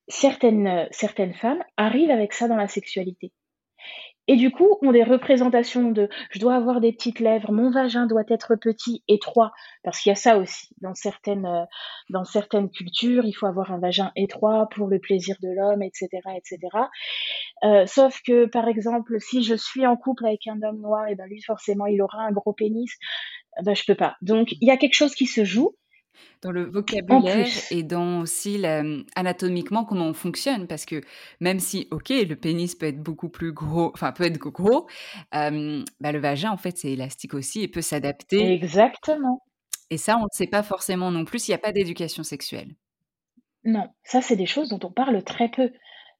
[0.08, 3.32] Certaines, certaines femmes arrivent avec ça dans la sexualité.
[4.28, 8.08] Et du coup, ont des représentations de je dois avoir des petites lèvres, mon vagin
[8.08, 9.52] doit être petit, étroit,
[9.84, 10.70] parce qu'il y a ça aussi.
[10.82, 11.64] Dans certaines, euh,
[12.10, 16.08] dans certaines cultures, il faut avoir un vagin étroit pour le plaisir de l'homme, etc.
[16.36, 16.60] etc.
[17.64, 21.16] Euh, sauf que, par exemple, si je suis en couple avec un homme noir, et
[21.16, 22.92] ben lui, forcément, il aura un gros pénis,
[23.64, 24.16] ben je peux pas.
[24.22, 25.76] Donc, il y a quelque chose qui se joue
[26.42, 28.84] Dans le vocabulaire et dans aussi la
[29.16, 31.02] anatomiquement comment on fonctionne parce que
[31.40, 34.88] même si OK, le pénis peut être beaucoup plus gros, enfin peut être gros,
[35.32, 39.42] hem, bah, le vagin en fait c'est élastique aussi et peut s'adapter Exactement.
[39.90, 42.76] et ça on le sait pas forcément non plus s'il y a pas d'éducation sexuelle.
[43.64, 45.72] Non, ça c'est des choses dont on parle très peu,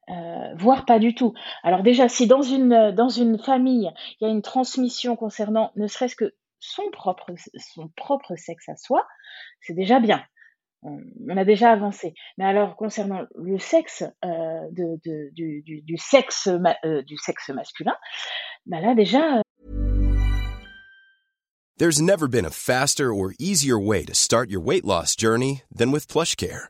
[0.10, 1.34] heu, voire pas du tout.
[1.64, 5.72] Alors déjà si dans une, heu, dans une famille, il y a une transmission concernant
[5.76, 6.34] ne serait-ce que
[6.66, 9.06] son propre son propre sexe à soi,
[9.62, 10.24] c'est déjà bien.
[10.84, 11.00] On
[11.30, 12.14] on a déjà avancé.
[12.38, 14.30] Mais alors concernant le sexe, heu,
[14.72, 17.96] de de du du du sexe heu, du sexe masculin,
[18.66, 19.42] bah, là déjà, heu
[21.78, 25.92] There's never been a faster or easier way to start your weight loss journey than
[25.92, 26.70] with PlushCare.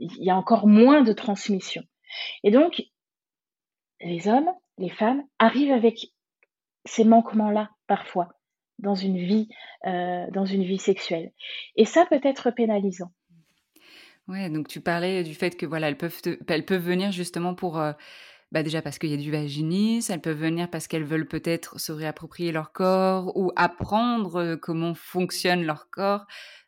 [0.00, 1.82] il y a encore moins de transmission.
[2.44, 2.82] Et donc
[4.00, 6.08] les hommes, les femmes arrivent avec
[6.86, 8.30] ces manquements-là, parfois,
[8.78, 9.48] dans une vie,
[9.86, 11.32] heu, dans une vie sexuelle.
[11.76, 13.10] Et ça peut être pénalisant.
[14.28, 17.78] Ouais, donc tu parlais du fait que voilà, elles peuvent elles peuvent venir justement pour,
[17.80, 17.94] heu,
[18.52, 21.80] bah, déjà parce qu'il y a du vaginisme, elles peuvent venir parce qu'elles veulent peut-être
[21.80, 26.26] se réapproprier leur corps ou apprendre, heu, comment fonctionne leur corps,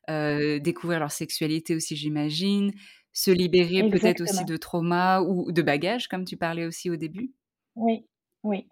[0.09, 2.73] découvrir leur sexualité aussi j'imagine,
[3.13, 7.33] se libérer peut-être aussi de traumas ou de bagages comme tu parlais aussi au début?
[7.75, 8.07] Oui,
[8.43, 8.69] oui.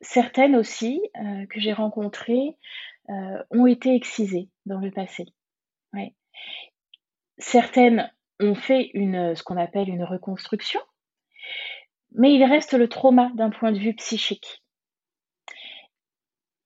[0.00, 2.56] Certaines aussi, que j'ai rencontrées,
[3.08, 5.26] ont été excisées dans le passé.
[5.92, 6.14] Ouais.
[7.38, 10.80] Certaines ont fait une, ce qu'on appelle une reconstruction
[12.12, 14.62] mais il reste le trauma d'un point de vue psychique.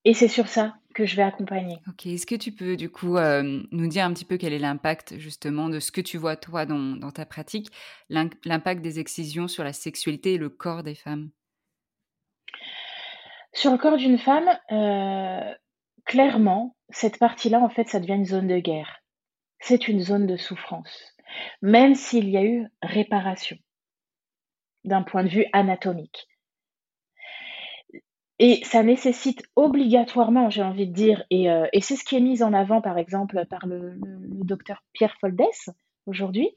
[0.05, 1.79] Et c'est sur ça que je vais accompagner.
[1.89, 2.07] OK.
[2.07, 5.19] Est-ce que tu peux du coup, hem, nous dire un petit peu quel est l'impact
[5.19, 7.71] justement de ce que tu vois toi dans dans ta pratique,
[8.09, 11.31] l'imp l'impact des excisions sur la sexualité et le corps des femmes?
[13.53, 15.57] Sur le corps d'une femme, heu,
[16.05, 19.03] clairement, cette partie-là, en fait, ça devient une zone de guerre.
[19.61, 21.15] C'est une zone de souffrance,
[21.63, 23.57] même s'il y a eu réparation
[24.85, 26.27] d'un point de vue anatomique.
[28.41, 32.21] Et ça nécessite obligatoirement, j'ai envie de dire et heu, et c'est ce qui est
[32.21, 33.95] mis en avant, par exemple, par le
[34.45, 35.71] docteur Pierre Foldès,
[36.07, 36.51] aujourd'hui,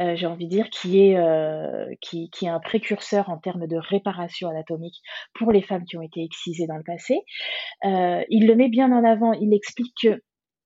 [0.00, 3.76] heu, j'ai envie de dire qui est, heu, qui est un précurseur en termes de
[3.76, 5.02] réparation anatomique
[5.34, 7.20] pour les femmes qui ont été excisées dans le passé.
[7.84, 10.22] Il le met bien en avant, il explique que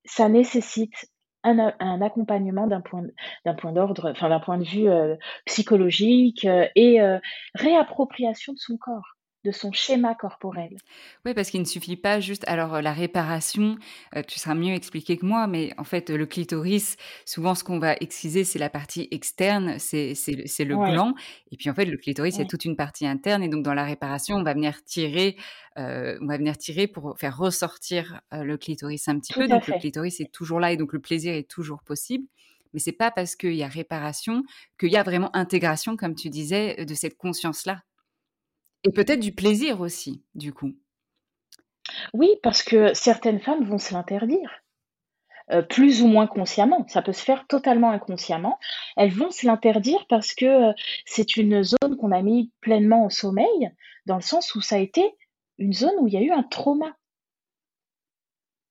[0.06, 1.06] ça nécessite
[1.44, 4.88] un accompagnement d'un point d'ordre, enfin d'un point de vue,
[5.46, 6.46] psychologique,
[6.76, 7.00] et
[7.54, 9.13] réappropriation de son corps,
[9.44, 10.80] de son schéma corporel.
[11.24, 13.76] Ouais, parce qu'il ne suffit pas juste alors, heu, la réparation,
[14.16, 17.64] heu, tu sauras mieux expliquer que moi, mais en fait, heu, le clitoris, souvent ce
[17.64, 20.14] qu'on va exciser, c'est la partie externe, c'est
[20.64, 20.98] le Ouais.
[20.98, 21.14] gland
[21.50, 22.46] et puis en fait, le clitoris, il y a Ouais.
[22.46, 25.36] toute une partie interne et donc dans la réparation, on va venir tirer,
[25.76, 29.48] on va venir tirer pour faire ressortir, le clitoris un petit Tout peu.
[29.48, 32.26] Donc le clitoris est toujours là et donc le plaisir est toujours possible.
[32.72, 34.42] Mais c'est pas parce qu'il y a réparation
[34.80, 37.82] qu'il y a vraiment intégration, comme tu disais, de cette conscience-là.
[38.86, 40.74] Et peut-être du plaisir aussi, du coup?
[42.14, 44.50] Oui, parce que certaines femmes vont se l'interdire,
[45.52, 46.86] heu, plus ou moins consciemment.
[46.88, 48.58] Ça peut se faire totalement inconsciemment.
[48.96, 50.74] Elles vont se l'interdire parce que, heu,
[51.06, 53.70] c'est une zone qu'on a mis pleinement au sommeil,
[54.06, 55.04] dans le sens où ça a été
[55.58, 56.96] une zone où il y a eu un trauma.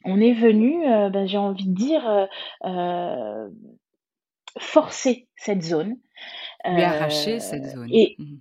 [0.05, 2.27] On est venu, heu, bah, j'ai envie de dire,
[4.59, 5.97] forcer cette zone,
[6.69, 7.89] Lui arracher cette zone.
[7.91, 8.37] et Mmh mh.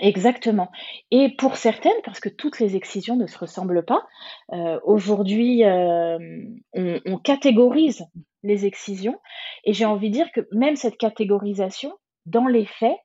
[0.00, 0.70] Exactement
[1.10, 4.06] et pour certaines, parce que toutes les excisions ne se ressemblent pas,
[4.52, 8.04] heu, aujourd'hui, hem, on on catégorise
[8.42, 9.18] les excisions
[9.64, 11.92] et j'ai envie de dire que même cette catégorisation,
[12.26, 12.98] dans les faits,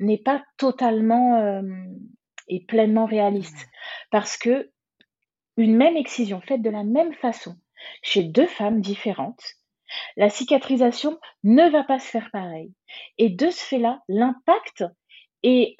[0.00, 1.98] n'est pas totalement, hem
[2.48, 3.56] et pleinement réaliste.
[3.58, 3.66] Ouais.
[4.12, 4.66] Parce qu'une
[5.58, 7.56] même excision faite de la même façon
[8.02, 9.42] chez 2 femmes différentes
[10.16, 12.72] La cicatrisation ne va pas se faire pareil.
[13.18, 14.84] Et de ce fait-là, l'impact
[15.42, 15.76] et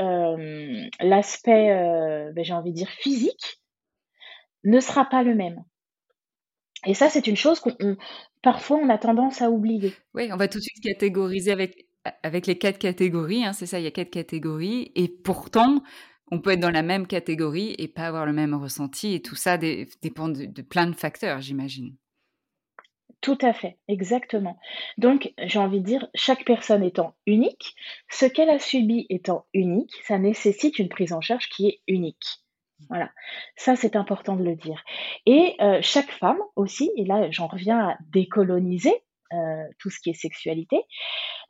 [1.00, 1.68] l'aspect,
[2.34, 3.60] ben, j'ai envie de dire physique,
[4.64, 5.64] ne sera pas le même.
[6.86, 7.74] Et ça, c'est une chose qu'on
[8.42, 9.92] parfois on a tendance à oublier.
[10.14, 11.88] Oui, on va tout de suite catégoriser avec
[12.22, 15.82] avec les quatre catégories, hein, c'est ça, il y a quatre catégories et pourtant,
[16.30, 19.34] on peut être dans la même catégorie et pas avoir le même ressenti et tout
[19.34, 21.96] ça dépend de plein de facteurs, j'imagine.
[23.20, 24.58] Tout à fait, exactement.
[24.96, 27.74] Donc, j'ai envie de dire, chaque personne étant unique,
[28.08, 32.24] ce qu'elle a subi étant unique, ça nécessite une prise en charge qui est unique.
[32.88, 33.10] Voilà,
[33.56, 34.84] ça c'est important de le dire.
[35.26, 38.94] Et euh, chaque femme aussi, et là j'en reviens à décoloniser
[39.32, 40.84] euh, tout ce qui est sexualité,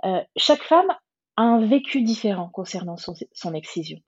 [0.04, 0.90] euh, chaque femme
[1.36, 3.98] a un vécu différent concernant son, son excision.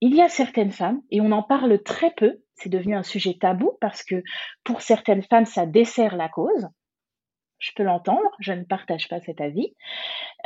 [0.00, 3.36] Il y a certaines femmes, et on en parle très peu, c'est devenu un sujet
[3.40, 4.22] tabou parce que
[4.62, 6.68] pour certaines femmes, ça dessert la cause.
[7.58, 9.74] Je peux l'entendre, je ne partage pas cet avis.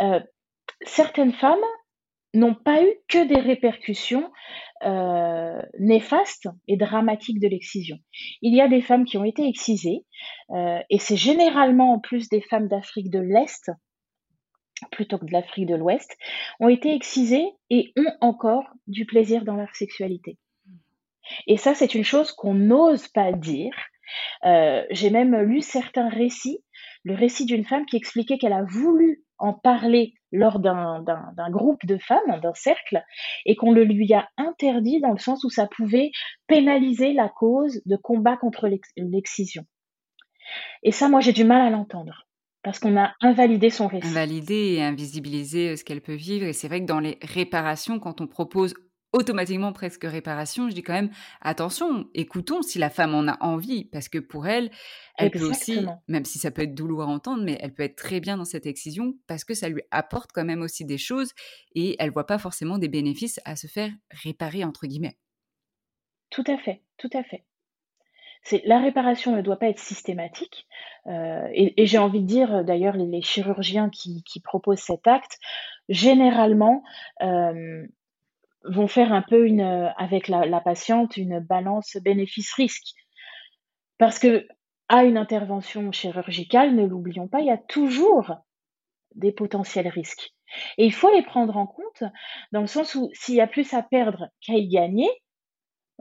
[0.01, 0.21] Euh,
[0.83, 1.59] certaines femmes
[2.35, 4.31] n'ont pas eu que des répercussions
[4.85, 7.97] euh, néfastes et dramatiques de l'excision.
[8.43, 10.05] Il y a des femmes qui ont été excisées,
[10.51, 13.71] euh, et c'est généralement en plus des femmes d'Afrique de l'Est
[14.91, 16.17] plutôt que de l'Afrique de l'Ouest,
[16.61, 20.39] ont été excisées et ont encore du plaisir dans leur sexualité.
[21.47, 23.75] Et ça, c'est une chose qu'on n'ose pas dire.
[24.45, 26.65] Euh, j'ai même lu certains récits,
[27.05, 31.97] le récit d'une femme qui expliquait qu'elle a voulu en parler lors d'un groupe de
[31.99, 33.03] femmes, d'un cercle,
[33.47, 36.11] et qu'on le lui a interdit dans le sens où ça pouvait
[36.47, 39.65] pénaliser la cause de combat contre l'excision.
[40.83, 42.28] Et ça, moi, j'ai du mal à l'entendre.
[42.63, 44.09] Parce qu'on a invalidé son récit.
[44.09, 46.47] Invalidé et invisibilisé euh, ce qu'elle peut vivre.
[46.47, 48.75] Et c'est vrai que dans les réparations, quand on propose
[49.13, 53.85] automatiquement presque réparation, je dis quand même attention, écoutons si la femme en a envie,
[53.87, 54.71] parce que pour elle,
[55.17, 57.97] elle peut aussi, même si ça peut être douloureux à entendre, mais elle peut être
[57.97, 61.33] très bien dans cette excision parce que ça lui apporte quand même aussi des choses
[61.75, 65.17] et elle voit pas forcément des bénéfices à se faire réparer entre guillemets.
[66.31, 67.45] Tout à fait, tout à fait.
[68.65, 70.67] La réparation ne doit pas être systématique
[71.07, 75.39] euh, et, j'ai envie de dire d'ailleurs les, chirurgiens qui, proposent cet acte
[75.89, 76.83] généralement
[77.23, 77.87] euh,
[78.65, 82.95] vont faire un peu euh, avec la, patiente une balance bénéfice-risque.
[83.99, 84.47] Parce que
[84.89, 88.37] à une intervention chirurgicale, ne l'oublions pas, il y a toujours
[89.15, 90.33] des potentiels risques.
[90.79, 92.05] Et il faut les prendre en compte
[92.53, 95.11] dans le sens où s'il y a plus à perdre qu'à y gagner,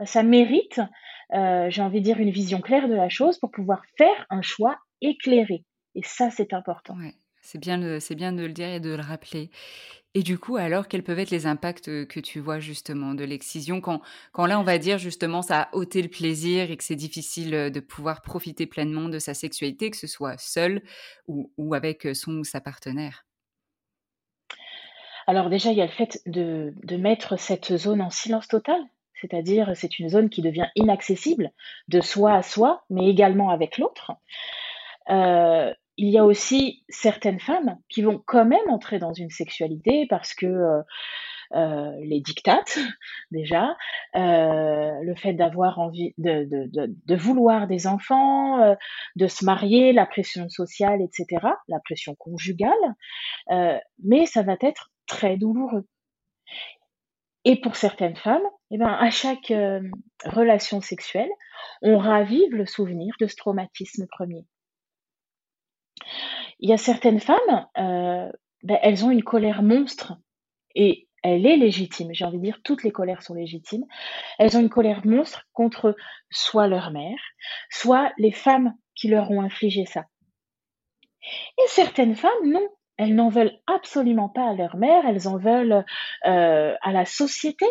[0.05, 0.79] ça mérite,
[1.33, 4.41] euh, j'ai envie de dire, une vision claire de la chose pour pouvoir faire un
[4.41, 5.63] choix éclairé.
[5.95, 6.95] Et ça, c'est important.
[7.41, 9.49] c'est bien, bien de le dire et de le rappeler.
[10.13, 13.81] Et du coup, alors, quels peuvent être les impacts que tu vois justement de l'excision
[13.81, 14.01] quand,
[14.31, 17.51] quand là, on va dire justement, ça a ôté le plaisir et que c'est difficile
[17.71, 20.81] de pouvoir profiter pleinement de sa sexualité, que ce soit seul
[21.27, 23.25] ou, ou avec son ou sa partenaire?
[25.27, 28.79] Alors déjà, il y a le fait de, de mettre cette zone en silence total,
[29.21, 31.51] c'est-à-dire c'est une zone qui devient inaccessible
[31.87, 34.11] de soi à soi, mais également avec l'autre.
[35.09, 40.05] Euh, il y a aussi certaines femmes qui vont quand même entrer dans une sexualité
[40.09, 40.81] parce que euh,
[41.55, 42.77] euh, les dictates,
[43.31, 43.75] déjà,
[44.13, 48.75] le fait d'avoir envie de, vouloir des enfants,
[49.15, 52.73] de se marier, la pression sociale, etc., la pression conjugale,
[54.03, 55.87] mais ça va être très douloureux.
[57.45, 59.81] Et pour certaines femmes, eh ben, à chaque euh,
[60.25, 61.29] relation sexuelle,
[61.81, 64.45] on ravive le souvenir de ce traumatisme premier.
[66.59, 68.31] Il y a certaines femmes, euh,
[68.63, 70.13] ben, elles ont une colère monstre
[70.75, 72.13] et elle est légitime.
[72.13, 73.85] J'ai envie de dire, toutes les colères sont légitimes.
[74.39, 75.95] Elles ont une colère monstre contre
[76.29, 77.19] soit leur mère,
[77.69, 80.05] soit les femmes qui leur ont infligé ça.
[81.57, 82.67] Et certaines femmes, non.
[82.97, 85.85] Elles n'en veulent absolument pas à leur mère, elles en veulent
[86.25, 87.65] euh, à la société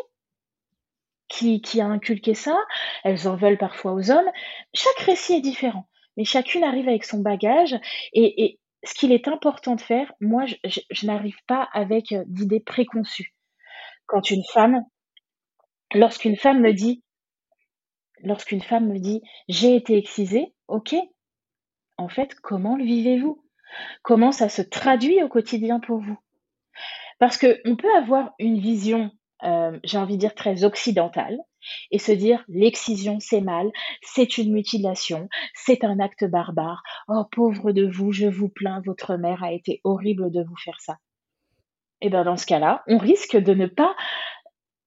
[1.28, 2.56] qui, a inculqué ça,
[3.02, 4.30] elles en veulent parfois aux hommes.
[4.72, 7.76] Chaque récit est différent mais chacune arrive avec son bagage
[8.12, 13.34] et, ce qu'il est important de faire, moi, je, n'arrive pas avec euh, d'idées préconçues.
[14.06, 14.84] Quand une femme,
[15.92, 17.02] lorsqu'une femme me dit,
[18.22, 20.94] lorsqu'une femme me dit, j'ai été excisée, ok.
[21.96, 23.44] En fait, comment le vivez-vous?
[24.02, 26.18] Comment ça se traduit au quotidien pour vous?
[27.18, 29.10] Parce que on peut avoir une vision,
[29.44, 31.38] euh, j'ai envie de dire très occidentale,
[31.90, 33.70] et se dire l'excision c'est mal,
[34.02, 36.82] c'est une mutilation, c'est un acte barbare.
[37.08, 40.80] Oh pauvre de vous, je vous plains, votre mère a été horrible de vous faire
[40.80, 40.98] ça.
[42.00, 43.96] Et eh bien dans ce cas-là, on risque de ne pas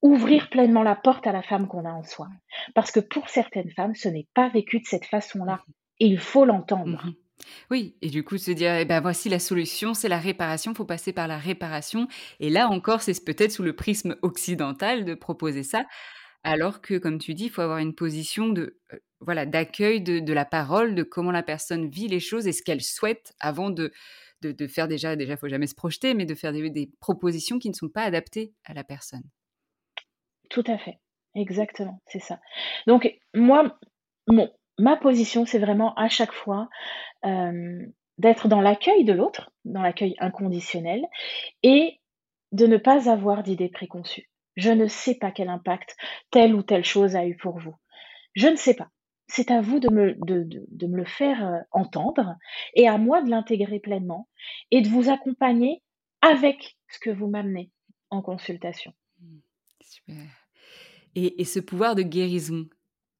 [0.02, 2.28] ouvrir pleinement la porte à la femme qu'on a en soi.
[2.76, 5.64] Parce que pour certaines femmes, ce n'est pas vécu de cette façon-là.
[6.00, 7.06] Et il faut l'entendre.
[7.06, 7.16] Mhm.
[7.72, 10.86] Oui et du coup se dire: «Eh bah, voici la solution, c'est la réparation, faut
[10.86, 12.08] passer par la réparation»
[12.40, 15.86] et là encore, c'est peut-être sous le prisme occidental de proposer ça,
[16.44, 20.34] alors que comme tu dis, il faut avoir une position de, heu, voilà, d'accueil de
[20.34, 23.92] la parole, de comment la personne vit les choses et ce qu'elle souhaite avant de
[24.42, 27.60] de de faire déjà déjà, faut jamais se projeter, mais de faire des des propositions
[27.60, 29.24] qui ne sont pas adaptées à la personne.
[30.50, 31.00] Tout à fait,
[31.36, 32.40] exactement, c'est ça.
[32.88, 33.78] Donc moi,
[34.28, 36.70] mon ma position, c'est vraiment à chaque fois,
[37.24, 41.06] hem, d'être dans l'accueil de l'autre, dans l'accueil inconditionnel
[41.64, 42.00] et
[42.52, 44.30] de ne pas avoir d'idées préconçues.
[44.56, 45.96] Je ne sais pas quel impact
[46.32, 47.76] telle ou telle chose a eu pour vous.
[48.34, 48.90] Je ne sais pas.
[49.28, 52.36] C'est à vous de me le faire, heu, entendre
[52.74, 54.28] et à moi de l'intégrer pleinement
[54.72, 55.84] et de vous accompagner
[56.22, 57.72] avec ce que vous m'amenez
[58.10, 58.92] en consultation.
[59.82, 60.26] Super
[61.16, 62.68] et et ce pouvoir de guérison,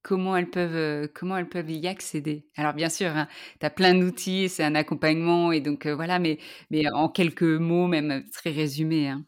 [0.10, 2.48] comment elles peuvent, heu, comment elles peuvent y accéder?
[2.56, 3.28] Alors bien sûr, hein,
[3.60, 6.40] tu as plein d'outils, c'est un accompagnement et donc heu, voilà, mais
[6.72, 9.26] mais en quelques mots, même très résumés, hein.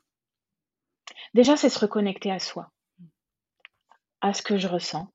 [1.34, 2.72] Déjà, c'est se reconnecter à soi
[4.22, 5.08] à ce que je ressens,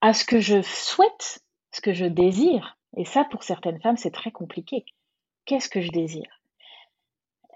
[0.00, 1.40] à ce que je souhaite,
[1.72, 4.84] ce que je désire et ça, pour certaines femmes, c'est très compliqué.
[5.46, 6.40] Qu'est-ce que je désire?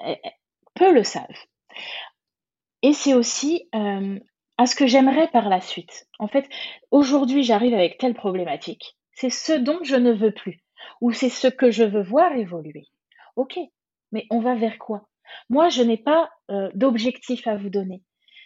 [0.07, 0.31] Et et
[0.75, 1.45] peu le savent
[2.83, 4.21] et c'est aussi, hem,
[4.59, 6.07] à ce que j'aimerais par la suite.
[6.19, 6.49] En fait,
[6.91, 10.61] aujourd'hui, j'arrive avec telle problématique, c'est ce dont je ne veux plus
[11.01, 12.87] ou c'est ce que je veux voir évoluer.
[13.37, 13.59] OK,
[14.13, 15.09] mais on va vers quoi?
[15.49, 18.03] Moi, je n'ai pas, heu, d'objectif à vous donner.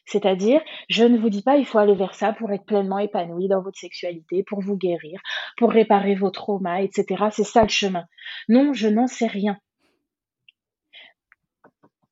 [0.06, 3.48] C'est-à-dire, je ne vous dis pas: «Il faut aller vers ça pour être pleinement épanoui
[3.48, 5.20] dans votre sexualité, pour vous guérir,
[5.56, 8.04] pour réparer vos traumas et cetera, c'est ça le chemin».
[8.48, 9.58] Non, je n'en sais rien.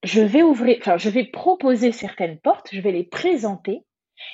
[0.05, 3.85] Je vais ouvrir enfin, je vais proposer certaines portes, je vais les présenter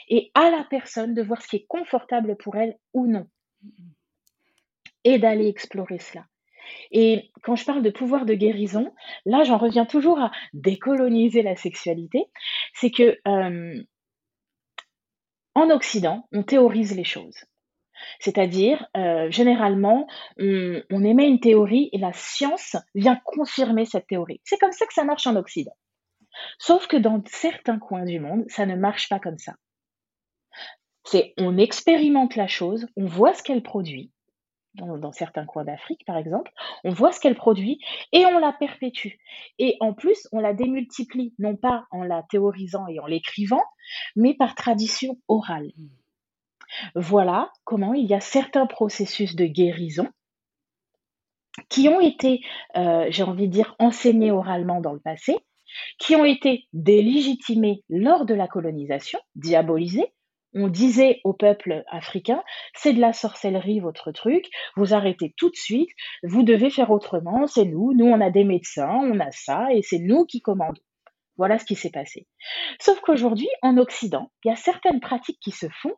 [0.09, 3.27] et à la personne de voir ce qui est confortable pour elle ou non
[3.63, 3.93] Mmh mh.
[5.05, 6.25] et d'aller explorer cela
[6.93, 8.95] et quand je parle de pouvoir de guérison,
[9.27, 12.27] là, j'en reviens toujours à décoloniser la sexualité.
[12.75, 13.85] C'est que, hem
[15.57, 17.37] en Occident, on théorise les choses.
[18.21, 20.07] C'est-à-dire, heu, généralement,
[20.39, 24.41] on on émet une théorie et la science vient confirmer cette théorie.
[24.45, 25.77] C'est comme ça que ça marche en Occident.
[26.59, 29.55] Sauf que dans certains coins du monde, ça ne marche pas comme ça.
[31.05, 34.11] C'est on expérimente la chose, on voit ce qu'elle produit,
[34.75, 36.51] dans certains coins d'Afrique, par exemple,
[36.83, 37.79] on voit ce qu'elle produit
[38.13, 39.19] et on la perpétue
[39.59, 43.63] et en plus, on la démultiplie, non pas en la théorisant et en l'écrivant,
[44.17, 45.71] mais par tradition orale.
[46.97, 50.09] Voilà comment il y a certains processus de guérison
[51.69, 52.41] qui ont été,
[52.77, 55.37] heu, j'ai envie de dire, enseignés oralement dans le passé,
[55.99, 60.13] qui ont été délégitimés lors de la colonisation, diabolisés.
[60.55, 62.43] On disait aux peuples africains:
[62.75, 65.91] «C'est de la sorcellerie votre truc, vous arrêtez tout de suite,
[66.23, 69.83] vous devez faire autrement, c'est nous, nous on a des médecins, on a ça et
[69.83, 70.81] c'est nous qui commandons».
[71.37, 72.29] Voilà ce qui s'est passé.
[72.79, 75.95] Sauf qu'aujourd'hui, en Occident, il y a certaines pratiques qui se font,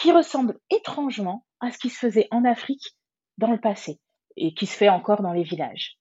[0.00, 2.96] qui ressemblent étrangement à ce qui se faisait en Afrique
[3.38, 4.00] dans le passé
[4.36, 5.98] et qui se fait encore dans les villages.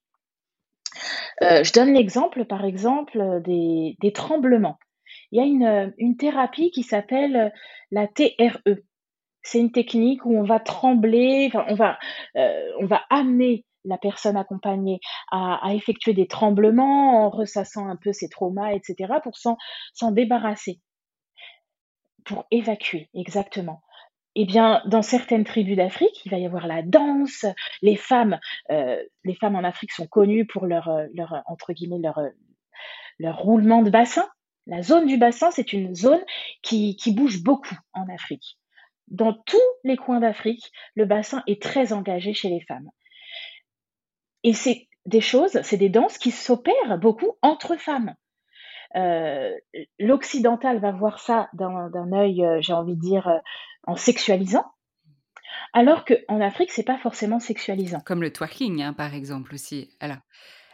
[1.43, 4.79] Heu, je donne l'exemple, par exemple, des tremblements.
[5.33, 7.51] Il y a une, une thérapie qui s'appelle, heu,
[7.91, 8.61] la TRE.
[9.43, 11.99] C'est une technique où on va trembler, on va,
[12.37, 18.13] heu, on va amener la personne accompagnée à effectuer des tremblements en ressassant un peu
[18.13, 20.79] ses traumas et cetera pour s'en débarrasser.
[22.25, 23.81] Pour évacuer, exactement.
[24.35, 27.45] Et bien, dans certaines tribus d'Afrique, il va y avoir la danse,
[27.81, 28.39] les femmes,
[28.71, 32.19] heu, les femmes en Afrique sont connues pour leur, leur, entre guillemets, leur,
[33.19, 34.27] leur roulement de bassin.
[34.67, 36.23] La zone du bassin, c'est une zone
[36.61, 38.57] qui bouge beaucoup en Afrique.
[39.09, 42.89] Dans tous les coins d'Afrique, le bassin est très engagé chez les femmes.
[44.43, 48.15] Et c'est des choses, c'est des danses qui s'opèrent beaucoup entre femmes.
[48.95, 53.39] Heu, l l'occidental va voir ça d'un œil, heu, j'ai envie de dire, heu,
[53.85, 54.65] en sexualisant,
[55.73, 58.01] alors qu'en Afrique, c'est pas forcément sexualisant.
[58.05, 59.89] Comme le twerking, hein, par exemple aussi.
[59.99, 60.17] Alors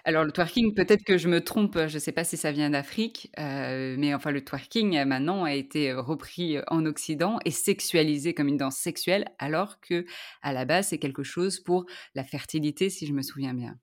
[0.09, 3.31] alors le twerking, peut-être que je me trompe, je sais pas si ça vient d'Afrique,
[3.39, 8.33] heu, mais enfin le twerking, heu, maintenant a été, heu, repris, en Occident et sexualisé
[8.33, 10.01] comme une danse sexuelle, alors qu'à
[10.51, 11.85] la base, c'est quelque chose pour
[12.15, 13.75] la fertilité, si je me souviens bien.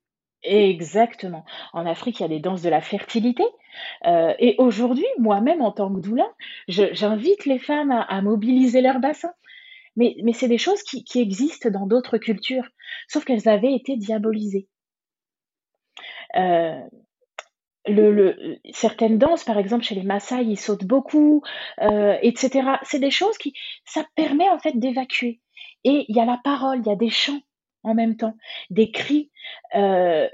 [0.42, 1.44] Exactement.
[1.72, 3.42] En Afrique, il y a des danses de la fertilité,
[4.04, 6.26] et aujourd'hui, moi-même en tant que doula,
[6.68, 9.32] j'invite les femmes à à mobiliser leur bassin.
[9.96, 12.68] Mais c'est des choses qui existent dans d'autres cultures,
[13.08, 14.68] sauf qu'elles avaient été diabolisées.
[16.34, 16.82] Heu,
[17.88, 21.42] le certaines danses, par exemple, chez les Massaï, ils sautent beaucoup,
[21.80, 22.80] heu et cetera.
[22.82, 23.54] C'est des choses qui
[23.84, 25.40] ça permet en fait d'évacuer
[25.84, 27.40] et il y a la parole, il y a des chants
[27.84, 28.36] en même temps,
[28.70, 29.30] des cris.
[29.74, 30.28] Euh,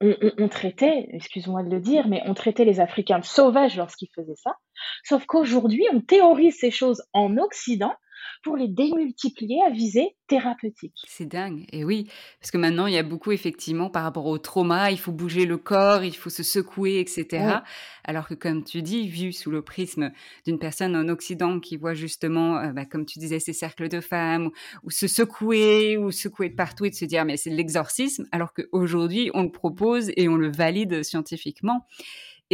[0.00, 4.56] on, traitait, excuse-moi de le dire, mais on traitait les Africains sauvages lorsqu'ils faisaient ça.
[5.02, 7.94] Sauf qu'aujourd'hui, on théorise ces choses en Occident
[8.42, 10.94] pour les démultiplier à visée thérapeutique.
[11.06, 11.66] C'est dingue.
[11.72, 12.08] Et oui,
[12.40, 15.46] parce que maintenant, il y a beaucoup, effectivement, par rapport au trauma, il faut bouger
[15.46, 17.58] le corps, il faut se secouer, etc.
[18.04, 20.12] Alors que, comme tu dis, vu sous le prisme
[20.46, 24.00] d'une personne en Occident qui voit justement, euh, bah, comme tu disais, ces cercles de
[24.00, 24.50] femmes,
[24.82, 28.52] ou, se secouer, ou secouer de partout et de se dire, mais c'est l'exorcisme, alors
[28.54, 31.86] qu'aujourd'hui, on le propose et on le valide scientifiquement.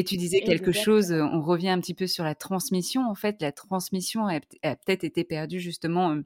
[0.01, 3.07] Et tu disais quelque chose, on revient un petit peu sur la transmission.
[3.07, 6.17] En fait, la transmission a, peut-être été perdue justement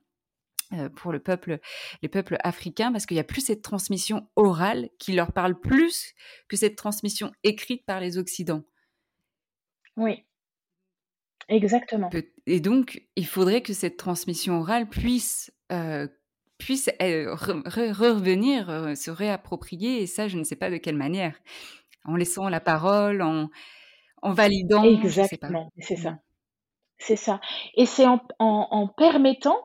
[0.94, 1.58] pour le peuple,
[2.00, 6.14] les peuples africains, parce qu'il n'y a plus cette transmission orale qui leur parle plus
[6.46, 8.62] que cette transmission écrite par les Occidents.
[9.96, 10.22] Oui,
[11.48, 12.10] exactement.
[12.46, 15.52] Et donc, il faudrait que cette transmission orale puisse,
[16.58, 21.34] puisse revenir, se réapproprier, et ça, je ne sais pas de quelle manière
[22.05, 23.48] en laissant la parole, en,
[24.22, 24.82] en validant.
[24.84, 26.18] Exactement, c'est ça.
[26.98, 27.40] C'est ça.
[27.76, 29.59] Et c'est en, permettant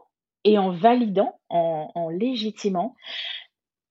[0.44, 2.96] et en validant, en, légitimant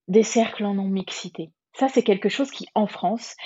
[0.06, 1.52] des cercles en non-mixité.
[1.72, 3.36] Ça, c'est quelque chose qui, en France,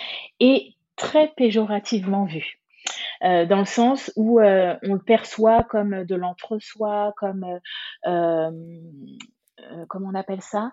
[0.41, 2.59] est très péjorativement vu.
[3.23, 7.47] Euh, dans le sens où euh, on le perçoit comme de l'entre-soi, comme
[8.07, 8.51] euh,
[9.89, 10.73] comment on appelle ça?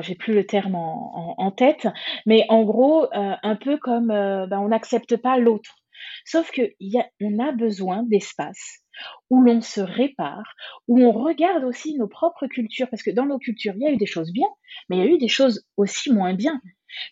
[0.00, 1.86] J'ai plus le terme en, tête,
[2.26, 5.76] mais en gros, euh, un peu comme euh, ben, on n'accepte pas l'autre.
[6.24, 6.62] Sauf que
[7.20, 8.82] on a besoin d'espace
[9.30, 10.54] où l'on se répare,
[10.88, 13.90] où on regarde aussi nos propres cultures, parce que dans nos cultures, il y a
[13.90, 14.48] eu des choses bien,
[14.88, 16.60] mais il y a eu des choses aussi moins bien.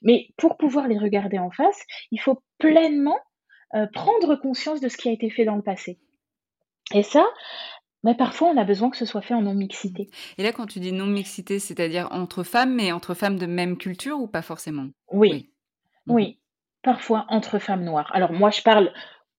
[0.02, 3.18] Mais pour pouvoir les regarder en face, il faut pleinement
[3.74, 5.98] euh, prendre conscience de ce qui a été fait dans le passé.
[6.92, 7.24] Et ça,
[8.02, 10.10] mais parfois, on a besoin que ce soit fait en non-mixité.
[10.38, 14.18] Et là, quand tu dis non-mixité, c'est-à-dire entre femmes, mais entre femmes de même culture
[14.18, 14.88] ou pas forcément?
[15.12, 15.50] Oui,
[16.06, 16.34] oui, mhm.
[16.82, 18.10] parfois entre femmes noires.
[18.14, 18.92] Alors moi, je parle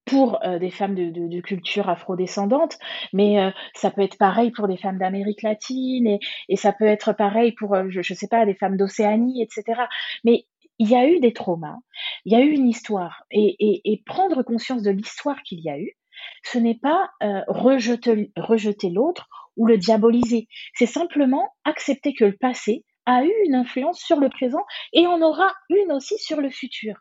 [0.05, 2.77] pour euh, des femmes de, culture afrodescendante,
[3.13, 7.13] mais euh, ça peut être pareil pour des femmes d'Amérique latine, et, ça peut être
[7.13, 9.81] pareil pour, euh, je ne sais pas, des femmes d'Océanie, etc.
[10.23, 10.45] Mais
[10.79, 11.77] il y a eu des traumas,
[12.25, 15.95] il y a eu une histoire, et prendre conscience de l'histoire qu'il y a eu,
[16.43, 19.27] ce n'est pas euh, rejeter, l'autre
[19.57, 20.47] ou le diaboliser.
[20.73, 24.63] C'est simplement accepter que le passé a eu une influence sur le présent
[24.93, 26.95] et en aura une aussi sur le futur.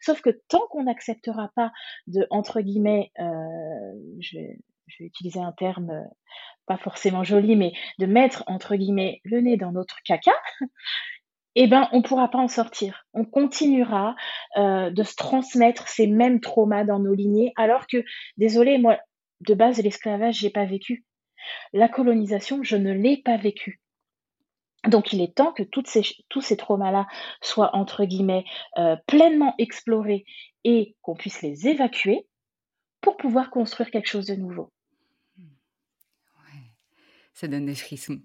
[0.00, 1.72] Sauf que tant qu'on n'acceptera pas
[2.06, 4.58] de, entre guillemets, euh, je, vais,
[5.00, 6.04] utiliser un terme euh,
[6.66, 10.34] pas forcément joli, mais de mettre, entre guillemets, le nez dans notre caca,
[11.58, 13.06] eh ben, on ne pourra pas en sortir.
[13.14, 14.14] On continuera
[14.56, 18.04] euh, de se transmettre ces mêmes traumas dans nos lignées, alors que,
[18.36, 18.98] désolé, moi,
[19.40, 21.04] de base, l'esclavage, j'ai pas vécu.
[21.72, 23.80] La colonisation, je ne l'ai pas vécu.
[24.86, 27.06] Donc, il est temps que tous ces traumas-là
[27.40, 28.44] soient, entre guillemets,
[28.78, 30.24] euh, pleinement explorés
[30.64, 32.26] et qu'on puisse les évacuer
[33.00, 34.72] pour pouvoir construire quelque chose de nouveau.
[37.32, 38.20] Ça donne des frissons.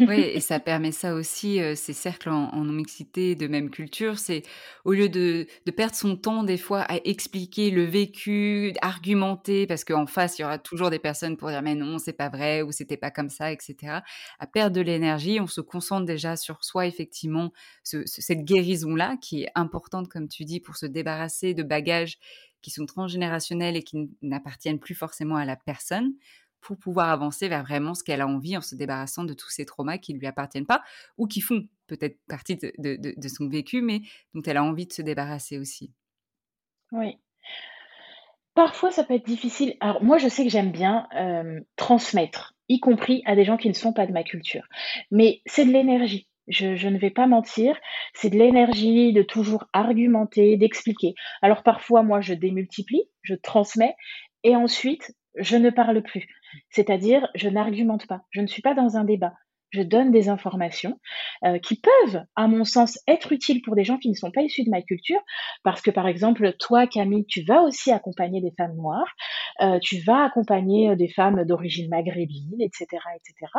[0.00, 4.42] Oui, et ça permet ça aussi, ces cercles en, non-mixité de même culture, c'est
[4.84, 5.46] au lieu de,
[5.76, 10.44] perdre son temps des fois à expliquer le vécu, argumenter, parce qu'en face, il y
[10.44, 13.30] aura toujours des personnes pour dire mais non, c'est pas vrai, ou c'était pas comme
[13.30, 14.00] ça, etc.
[14.38, 17.52] À perdre de l'énergie, on se concentre déjà sur soi, effectivement,
[17.82, 22.18] cette guérison-là qui est importante, comme tu dis, pour se débarrasser de bagages
[22.62, 26.14] qui sont transgénérationnels et qui n'appartiennent plus forcément à la personne
[26.64, 29.66] pour pouvoir avancer vers vraiment ce qu'elle a envie en se débarrassant de tous ces
[29.66, 30.82] traumas qui ne lui appartiennent pas
[31.18, 34.00] ou qui font peut-être partie de, son vécu, mais
[34.32, 35.92] dont elle a envie de se débarrasser aussi.
[36.90, 37.18] Oui.
[38.54, 39.76] Parfois, ça peut être difficile.
[39.80, 41.06] Alors, moi, je sais que j'aime bien
[41.76, 44.66] transmettre, y compris à des gens qui ne sont pas de ma culture.
[45.10, 46.28] Mais c'est de l'énergie.
[46.46, 47.74] Je, je, ne vais pas mentir,
[48.12, 51.14] c'est de l'énergie de toujours argumenter, d'expliquer.
[51.40, 53.96] Alors parfois, moi, je démultiplie, je transmets,
[54.42, 56.26] et ensuite, je ne parle plus.
[56.70, 58.22] C'est-à-dire, je n'argumente pas.
[58.30, 59.34] Je ne suis pas dans un débat.
[59.70, 61.00] Je donne des informations
[61.44, 64.42] euh, qui peuvent, à mon sens, être utiles pour des gens qui ne sont pas
[64.42, 65.20] issus de ma culture,
[65.64, 69.12] parce que par exemple, toi, Camille, tu vas aussi accompagner des femmes noires,
[69.62, 73.52] euh, tu vas accompagner euh, des femmes d'origine maghrébine, etc., etc.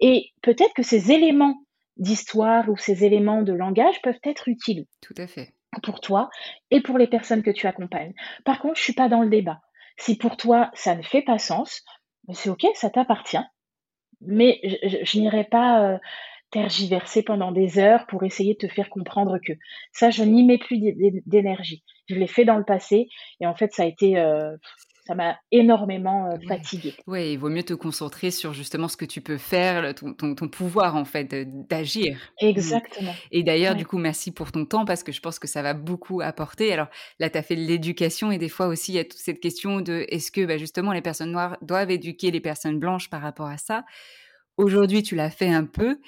[0.00, 1.56] Et peut-être que ces éléments
[1.96, 4.84] d'histoire ou ces éléments de langage peuvent être utiles.
[5.00, 5.54] Tout à fait.
[5.82, 6.28] Pour toi
[6.70, 8.12] et pour les personnes que tu accompagnes.
[8.44, 9.60] Par contre, je suis pas dans le débat.
[9.98, 11.82] Si pour toi ça ne fait pas sens,
[12.32, 13.44] c'est ok, ça t'appartient.
[14.20, 15.98] Mais je, n'irai pas euh,
[16.50, 19.52] tergiverser pendant des heures pour essayer de te faire comprendre que
[19.92, 20.78] ça, je n'y mets plus
[21.26, 21.84] d'énergie.
[22.08, 23.08] Je l'ai fait dans le passé
[23.40, 24.56] et en fait, ça a été, euh,
[25.06, 26.94] ça m'a énormément euh, fatiguée.
[27.06, 30.48] Oui, il vaut mieux te concentrer sur justement ce que tu peux faire, ton, ton,
[30.48, 31.34] pouvoir en fait
[31.68, 32.18] d'agir.
[32.40, 33.12] Exactement.
[33.30, 35.74] Et d'ailleurs, du coup, merci pour ton temps parce que je pense que ça va
[35.74, 36.72] beaucoup apporter.
[36.72, 36.88] Alors
[37.20, 39.80] là, tu as fait l'éducation et des fois aussi, il y a toute cette question
[39.80, 43.46] de est-ce que bah, justement les personnes noires doivent éduquer les personnes blanches par rapport
[43.46, 43.84] à ça?
[44.56, 45.98] Aujourd'hui, tu l'as fait un peu.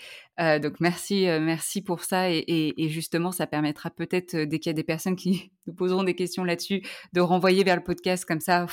[0.40, 2.30] Euh, donc merci, euh, merci pour ça.
[2.30, 6.05] Et, justement, ça permettra peut-être, euh, dès qu'il y a des personnes qui nous poseront
[6.05, 6.82] des questions là-dessus,
[7.12, 8.66] de renvoyer vers le podcast comme ça.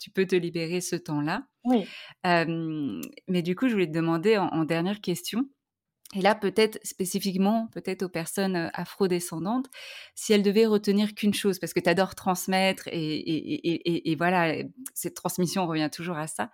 [0.00, 1.46] tu peux te libérer ce temps-là.
[1.64, 1.84] Oui.
[2.24, 5.48] mais du coup, je voulais te demander en dernière question,
[6.14, 9.66] et là, peut-être spécifiquement, peut-être aux personnes afrodescendantes,
[10.14, 15.66] si elles devaient retenir qu'une chose, parce que tu adores transmettre et, voilà, cette transmission
[15.66, 16.50] revient toujours à ça.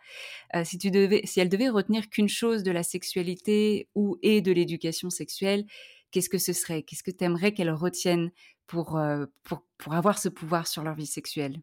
[0.63, 4.53] si, tu devais, si elles devaient retenir qu'une chose de la sexualité ou et de
[4.53, 5.65] l'éducation sexuelle,
[6.13, 6.85] qu'est-ce que ce serait?
[6.85, 8.31] Qu'est-ce que tu aimerais qu'elles retiennent
[8.69, 9.01] pour,
[9.43, 11.61] pour, pour avoir ce pouvoir sur leur vie sexuelle?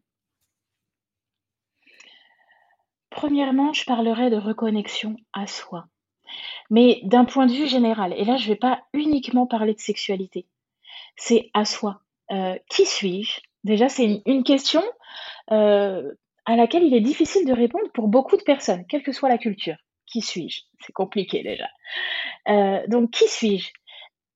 [3.08, 5.88] Premièrement, je parlerais de reconnexion à soi
[6.70, 9.80] mais d'un point de vue général, et là je ne vais pas uniquement parler de
[9.80, 10.46] sexualité,
[11.16, 12.02] c'est à soi.
[12.30, 13.40] Euh, qui suis-je?
[13.64, 14.82] Déjà, c'est une, question
[15.50, 16.12] euh,
[16.44, 19.38] à laquelle il est difficile de répondre pour beaucoup de personnes, quelle que soit la
[19.38, 19.76] culture.
[20.06, 20.62] Qui suis-je?
[20.80, 21.68] C'est compliqué déjà.
[22.48, 23.72] Euh, donc, qui suis-je?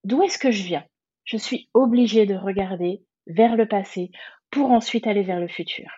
[0.05, 0.85] D'où est-ce que je viens?
[1.24, 4.11] Je suis obligée de regarder vers le passé
[4.51, 5.89] pour ensuite aller vers le futur.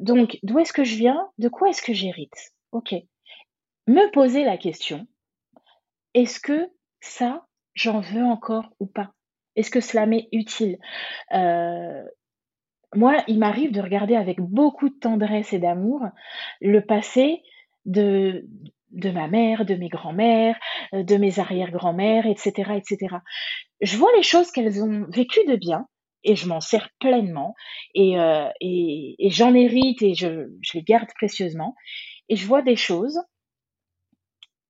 [0.00, 1.28] donc, d'où est-ce que je viens?
[1.38, 2.52] De quoi est-ce que j'hérite?
[2.72, 2.94] Ok
[3.86, 5.06] me poser la question,
[6.14, 6.68] est-ce que
[7.00, 9.12] ça, j'en veux encore ou pas?
[9.56, 10.78] Est-ce que cela m'est utile?
[11.32, 12.02] Euh,
[12.94, 16.02] Moi, il m'arrive de regarder avec beaucoup de tendresse et d'amour
[16.60, 17.42] le passé
[17.86, 18.46] de,
[18.90, 20.56] de ma mère, de mes grands-mères,
[20.94, 23.16] euh, de mes arrière-grands-mères, etc., etc.
[23.80, 25.88] Je vois les choses qu'elles ont vécues de bien
[26.24, 27.54] et je m'en sers pleinement
[27.94, 31.74] et, euh, et, j'en hérite et je, je les garde précieusement.
[32.28, 33.20] Et je vois des choses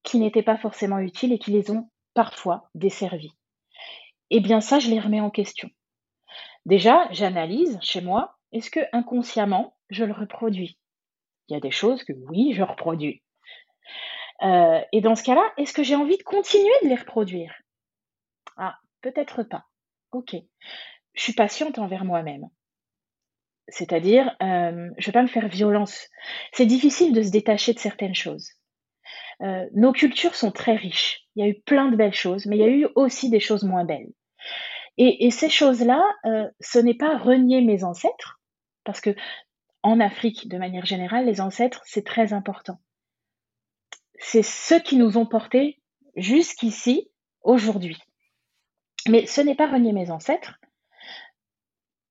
[0.02, 3.32] qui n'étaient pas forcément utiles et qui les ont parfois desservis.
[4.30, 5.70] Eh bien ça, je les remets en question.
[6.64, 10.78] Déjà, j'analyse chez moi, est-ce que inconsciemment, je le reproduis?
[11.48, 13.22] Il y a des choses que oui, je reproduis.
[14.42, 17.54] Euh, et dans ce cas-là, est-ce que j'ai envie de continuer de les reproduire?
[18.56, 19.64] Ah, peut-être pas.
[20.12, 20.34] Ok.
[21.14, 22.48] Je suis patiente envers moi-même.
[23.68, 26.08] C'est-à-dire, euh, je ne vais pas me faire violence.
[26.52, 28.50] C'est difficile de se détacher de certaines choses.
[29.42, 31.26] Euh, nos cultures sont très riches.
[31.34, 33.40] Il y a eu plein de belles choses, mais il y a eu aussi des
[33.40, 34.12] choses moins belles.
[34.98, 38.40] Et, ces choses-là, euh, ce n'est pas renier mes ancêtres,
[38.84, 39.16] parce que
[39.82, 42.78] en Afrique, de manière générale, les ancêtres, c'est très important.
[44.18, 45.80] C'est ceux qui nous ont portés
[46.14, 47.10] jusqu'ici,
[47.42, 47.98] aujourd'hui.
[49.08, 50.60] Mais ce n'est pas renier mes ancêtres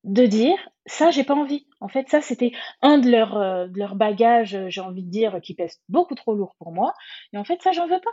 [0.04, 1.68] de dire ça, j'ai pas envie.
[1.80, 2.52] En fait, ça, c'était
[2.82, 6.16] un de leurs, euh, de leurs bagages, euh, j'ai envie de dire, qui pèse beaucoup
[6.16, 6.94] trop lourd pour moi.
[7.34, 8.12] Et en fait, ça, j'en veux pas.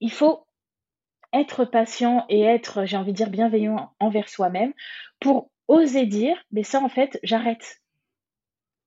[0.00, 0.46] Il faut
[1.32, 4.72] être patient et être, j'ai envie de dire, bienveillant envers soi-même
[5.20, 7.80] pour oser dire, mais ça, en fait, j'arrête.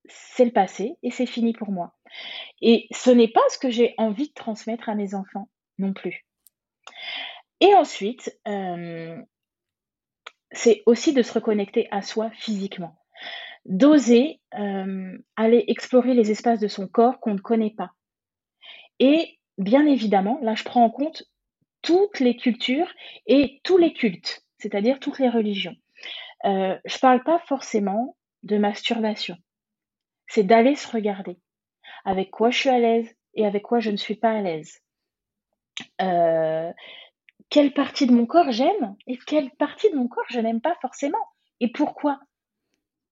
[0.08, 1.94] C'est le passé et c'est fini pour moi.
[2.60, 5.48] Et ce n'est pas ce que j'ai envie de transmettre à mes enfants
[5.78, 6.26] non plus.
[7.60, 9.20] Et ensuite, euh,
[10.52, 12.96] c'est aussi de se reconnecter à soi physiquement.
[13.66, 17.90] D'oser euh, aller explorer les espaces de son corps qu'on ne connaît pas.
[18.98, 21.24] Et bien évidemment, là je prends en compte
[21.82, 22.90] toutes les cultures
[23.26, 25.76] et tous les cultes, c'est-à-dire toutes les religions.
[26.44, 29.36] Euh, je ne parle pas forcément de masturbation.
[30.26, 31.38] C'est d'aller se regarder.
[32.04, 34.80] Avec quoi je suis à l'aise et avec quoi je ne suis pas à l'aise.
[36.00, 36.72] Euh,
[37.50, 40.76] quelle partie de mon corps j'aime et quelle partie de mon corps je n'aime pas
[40.80, 41.18] forcément.
[41.60, 42.20] Et pourquoi?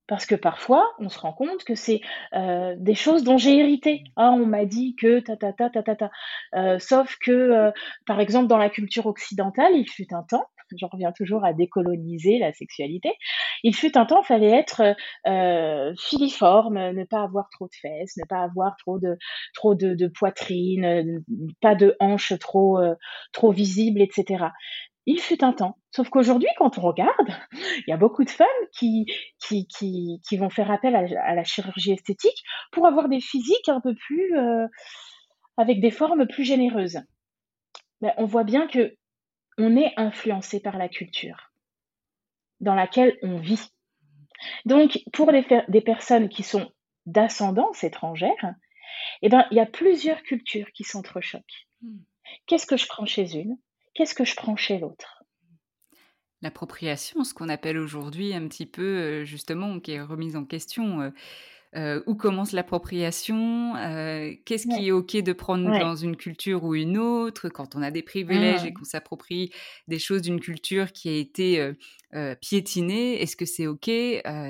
[0.06, 2.00] Parce que parfois, on se rend compte que c'est
[2.32, 4.04] euh, des choses dont j'ai hérité.
[4.16, 6.10] Ah, on m'a dit que ta ta ta ta ta ta.
[6.54, 7.70] Euh, sauf que, euh,
[8.06, 10.46] par exemple, dans la culture occidentale, il fut un temps
[10.76, 13.12] j'en reviens toujours à décoloniser la sexualité.
[13.62, 14.82] Il fut un temps, il fallait être
[15.26, 19.16] euh, filiforme, ne pas avoir trop de fesses, ne pas avoir trop de
[19.54, 19.74] trop
[20.14, 21.22] poitrine,
[21.60, 22.94] pas de hanches trop euh,
[23.52, 24.46] visibles, etc.
[25.06, 25.78] Il fut un temps.
[25.90, 29.06] Sauf qu'aujourd'hui, quand on regarde, il y a beaucoup de femmes qui,
[30.38, 32.42] vont faire appel à, la chirurgie esthétique
[32.72, 34.66] pour avoir des physiques un peu plus, euh,
[35.56, 37.00] avec des formes plus généreuses.
[38.18, 38.97] On voit bien que
[39.58, 41.52] on est influencé par la culture
[42.60, 43.70] dans laquelle on vit.
[44.64, 46.70] Donc, pour des, personnes qui sont
[47.06, 48.54] d'ascendance étrangère,
[49.22, 51.66] eh ben, il y a plusieurs cultures qui s'entrechoquent.
[51.82, 51.98] Hmm.
[52.46, 53.56] Qu'est-ce que je prends chez une?
[53.94, 55.24] Qu'est-ce que je prends chez l'autre?
[56.40, 61.12] L'appropriation, ce qu'on appelle aujourd'hui un petit peu, justement, qui est remise en question.
[61.76, 63.76] Euh, où commence l'appropriation?
[63.76, 67.50] Euh, Qu'est-ce qui est OK de prendre dans une culture ou une autre?
[67.50, 68.74] Quand on a des privilèges et mmh.
[68.74, 69.52] qu'on s'approprie
[69.86, 71.74] des choses d'une culture qui a été
[72.14, 73.90] euh, piétinée, est-ce que c'est OK?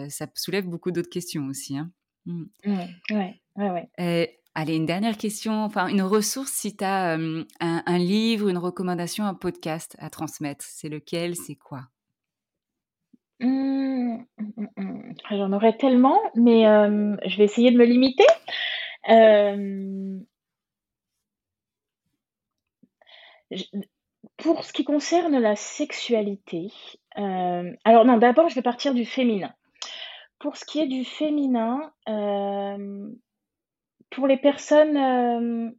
[0.08, 1.76] Ça soulève beaucoup d'autres questions aussi.
[1.76, 1.90] Hein.
[2.26, 2.44] Mmh.
[3.10, 4.30] Ouais.
[4.54, 7.18] allez, une dernière question, enfin une ressource si tu as
[7.60, 11.34] un livre, une recommandation, un podcast à transmettre, c'est lequel?
[11.34, 11.88] C'est quoi?
[13.40, 18.24] Mmh, mmh, mmh, J'en aurais tellement, mais je vais essayer de me limiter.
[24.36, 26.72] pour ce qui concerne la sexualité,
[27.14, 29.52] alors non, d'abord, je vais partir du féminin.
[30.38, 31.92] Pour ce qui est du féminin,
[34.10, 35.74] pour les personnes,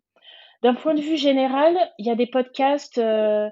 [0.62, 3.50] d'un point de vue général, il y a des podcasts, euh,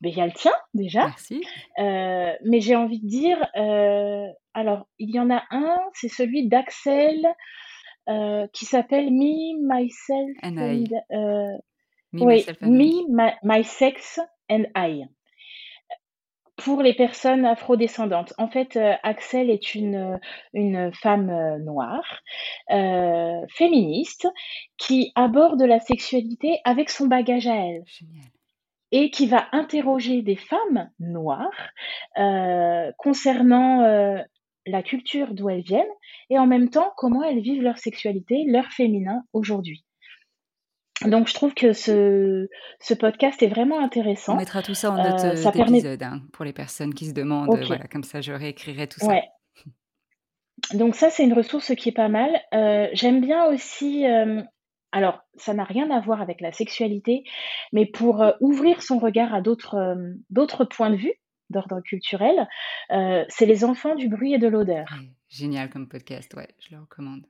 [0.00, 1.06] ben, il y a le tien déjà.
[1.06, 1.42] Merci.
[1.78, 6.48] Euh, mais j'ai envie de dire, euh, alors il y en a un, c'est celui
[6.48, 7.26] d'Axel
[8.52, 10.88] qui s'appelle Me, Myself and, I.
[12.12, 14.18] Me, oui, myself Me, my, Sex
[14.50, 15.04] and I
[16.64, 18.34] pour les personnes afrodescendantes.
[18.38, 20.20] En fait, euh, Axel est une,
[20.52, 22.20] une femme euh, noire,
[22.70, 24.28] euh, féministe,
[24.76, 27.84] qui aborde la sexualité avec son bagage à elle.
[28.92, 31.70] Et qui va interroger des femmes noires
[32.98, 33.84] concernant
[34.66, 35.84] la culture d'où elles viennent
[36.28, 39.84] et en même temps comment elles vivent leur sexualité, leur féminin aujourd'hui.
[41.06, 42.48] Donc je trouve que ce,
[42.80, 44.34] ce podcast est vraiment intéressant.
[44.34, 46.04] On mettra tout ça en note euh, d'épisode permet...
[46.04, 47.48] hein, pour les personnes qui se demandent.
[47.66, 49.14] Voilà, comme ça je réécrirai tout ça.
[50.74, 52.30] Donc ça c'est une ressource qui est pas mal.
[52.52, 54.06] Euh, J'aime bien aussi.
[54.06, 54.42] Euh,
[54.92, 57.24] alors ça n'a rien à voir avec la sexualité,
[57.72, 61.14] mais pour euh, ouvrir son regard à d'autres euh, d'autres points de vue
[61.48, 62.46] d'ordre culturel,
[63.28, 64.86] c'est les enfants du bruit et de l'odeur.
[65.28, 67.26] génial comme podcast, ouais, je le recommande.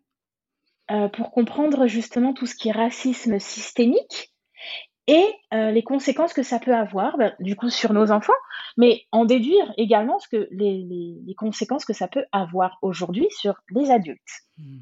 [0.91, 4.34] Euh, pour comprendre justement tout ce qui est racisme systémique
[5.07, 5.24] et
[5.55, 8.32] euh, les conséquences que ça peut avoir, ben, du coup, sur nos enfants,
[8.76, 10.84] mais en déduire également ce que les,
[11.24, 14.20] les, conséquences que ça peut avoir aujourd'hui sur les adultes.
[14.59, 14.78] Mmh.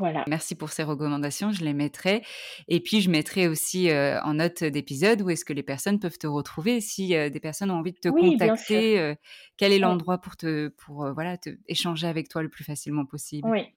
[0.00, 0.24] Merci.
[0.28, 2.22] Merci pour ces recommandations, je les mettrai.
[2.68, 6.18] Et puis, je mettrai aussi euh, en note d'épisode où est-ce que les personnes peuvent
[6.18, 6.80] te retrouver.
[6.80, 9.14] Si euh, des personnes ont envie de te contacter, euh,
[9.56, 13.48] quel est l'endroit pour, te, pour voilà, te, échanger avec toi le plus facilement possible?
[13.48, 13.74] Oui.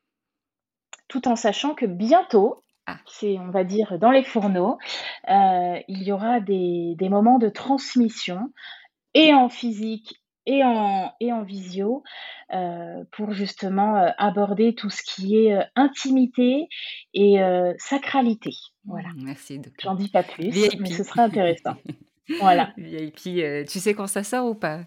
[1.08, 2.98] Tout en sachant que bientôt, ah.
[3.06, 4.78] c'est, on va dire, dans les fourneaux,
[5.28, 8.52] il y aura des, des moments de transmission
[9.14, 12.04] et en physique et en, et en visio
[12.54, 16.68] euh, pour justement euh, aborder tout ce qui est euh, intimité
[17.14, 17.38] et
[17.78, 18.52] sacralité.
[18.86, 19.10] Voilà.
[19.10, 19.62] Mmh, merci.
[19.82, 21.76] J'en dis pas plus, mais ce sera intéressant.
[22.40, 22.74] voilà.
[22.78, 24.82] VIP, tu sais quand ça sort ou pas?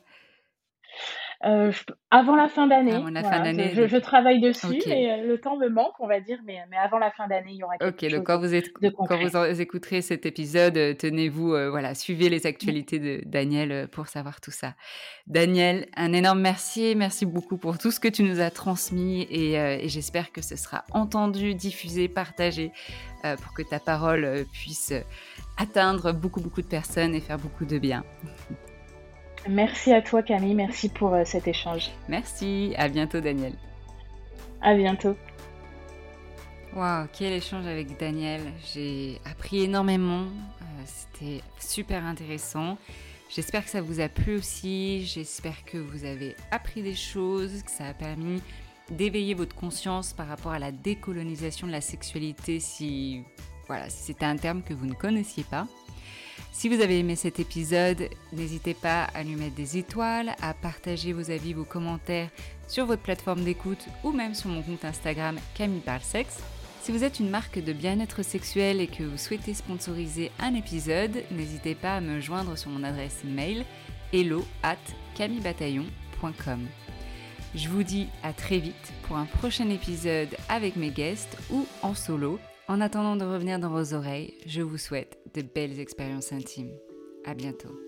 [1.45, 1.71] Euh,
[2.11, 2.93] avant la fin d'année.
[2.93, 6.39] je, travaille dessus, mais euh, le temps me manque, on va dire.
[6.45, 8.73] Mais, mais avant la fin d'année, il y aura quelque Ok, donc quand vous, êtes,
[8.73, 14.41] quand vous écouterez cet épisode, euh, tenez-vous, voilà, suivez les actualités de Daniel pour savoir
[14.41, 14.75] tout ça.
[15.29, 16.95] Daniel, un énorme merci.
[16.97, 20.57] Merci beaucoup pour tout ce que tu nous as transmis et, et j'espère que ce
[20.57, 22.73] sera entendu, diffusé, partagé
[23.23, 24.93] pour que ta parole puisse
[25.57, 28.05] atteindre beaucoup, beaucoup de personnes et faire beaucoup de bien.
[29.49, 31.91] Merci à toi Camille, merci pour euh, cet échange.
[32.09, 33.53] Merci, à bientôt Daniel.
[34.61, 35.17] À bientôt.
[36.75, 38.41] Waouh, quel échange avec Daniel.
[38.75, 40.23] J'ai appris énormément.
[40.23, 42.77] Euh, c'était super intéressant.
[43.31, 45.05] J'espère que ça vous a plu aussi.
[45.05, 48.43] J'espère que vous avez appris des choses, que ça a permis
[48.91, 53.23] d'éveiller votre conscience par rapport à la décolonisation de la sexualité si
[53.67, 55.67] voilà, si c'était un terme que vous ne connaissiez pas.
[56.53, 61.13] Si vous avez aimé cet épisode, n'hésitez pas à lui mettre des étoiles, à partager
[61.13, 62.31] vos avis, vos commentaires
[62.67, 66.01] sur votre plateforme d'écoute ou même sur mon compte Instagram Camille Parle.
[66.83, 71.23] Si vous êtes une marque de bien-être sexuel et que vous souhaitez sponsoriser un épisode,
[71.31, 73.65] n'hésitez pas à me joindre sur mon adresse mail
[74.13, 74.79] hello at
[75.15, 76.67] camillebataillon.com.
[77.55, 81.95] Je vous dis à très vite pour un prochain épisode avec mes guests ou en
[81.95, 82.39] solo
[82.69, 86.77] en attendant de revenir dans vos oreilles, je vous souhaite de belles expériences intimes.
[87.25, 87.88] À bientôt.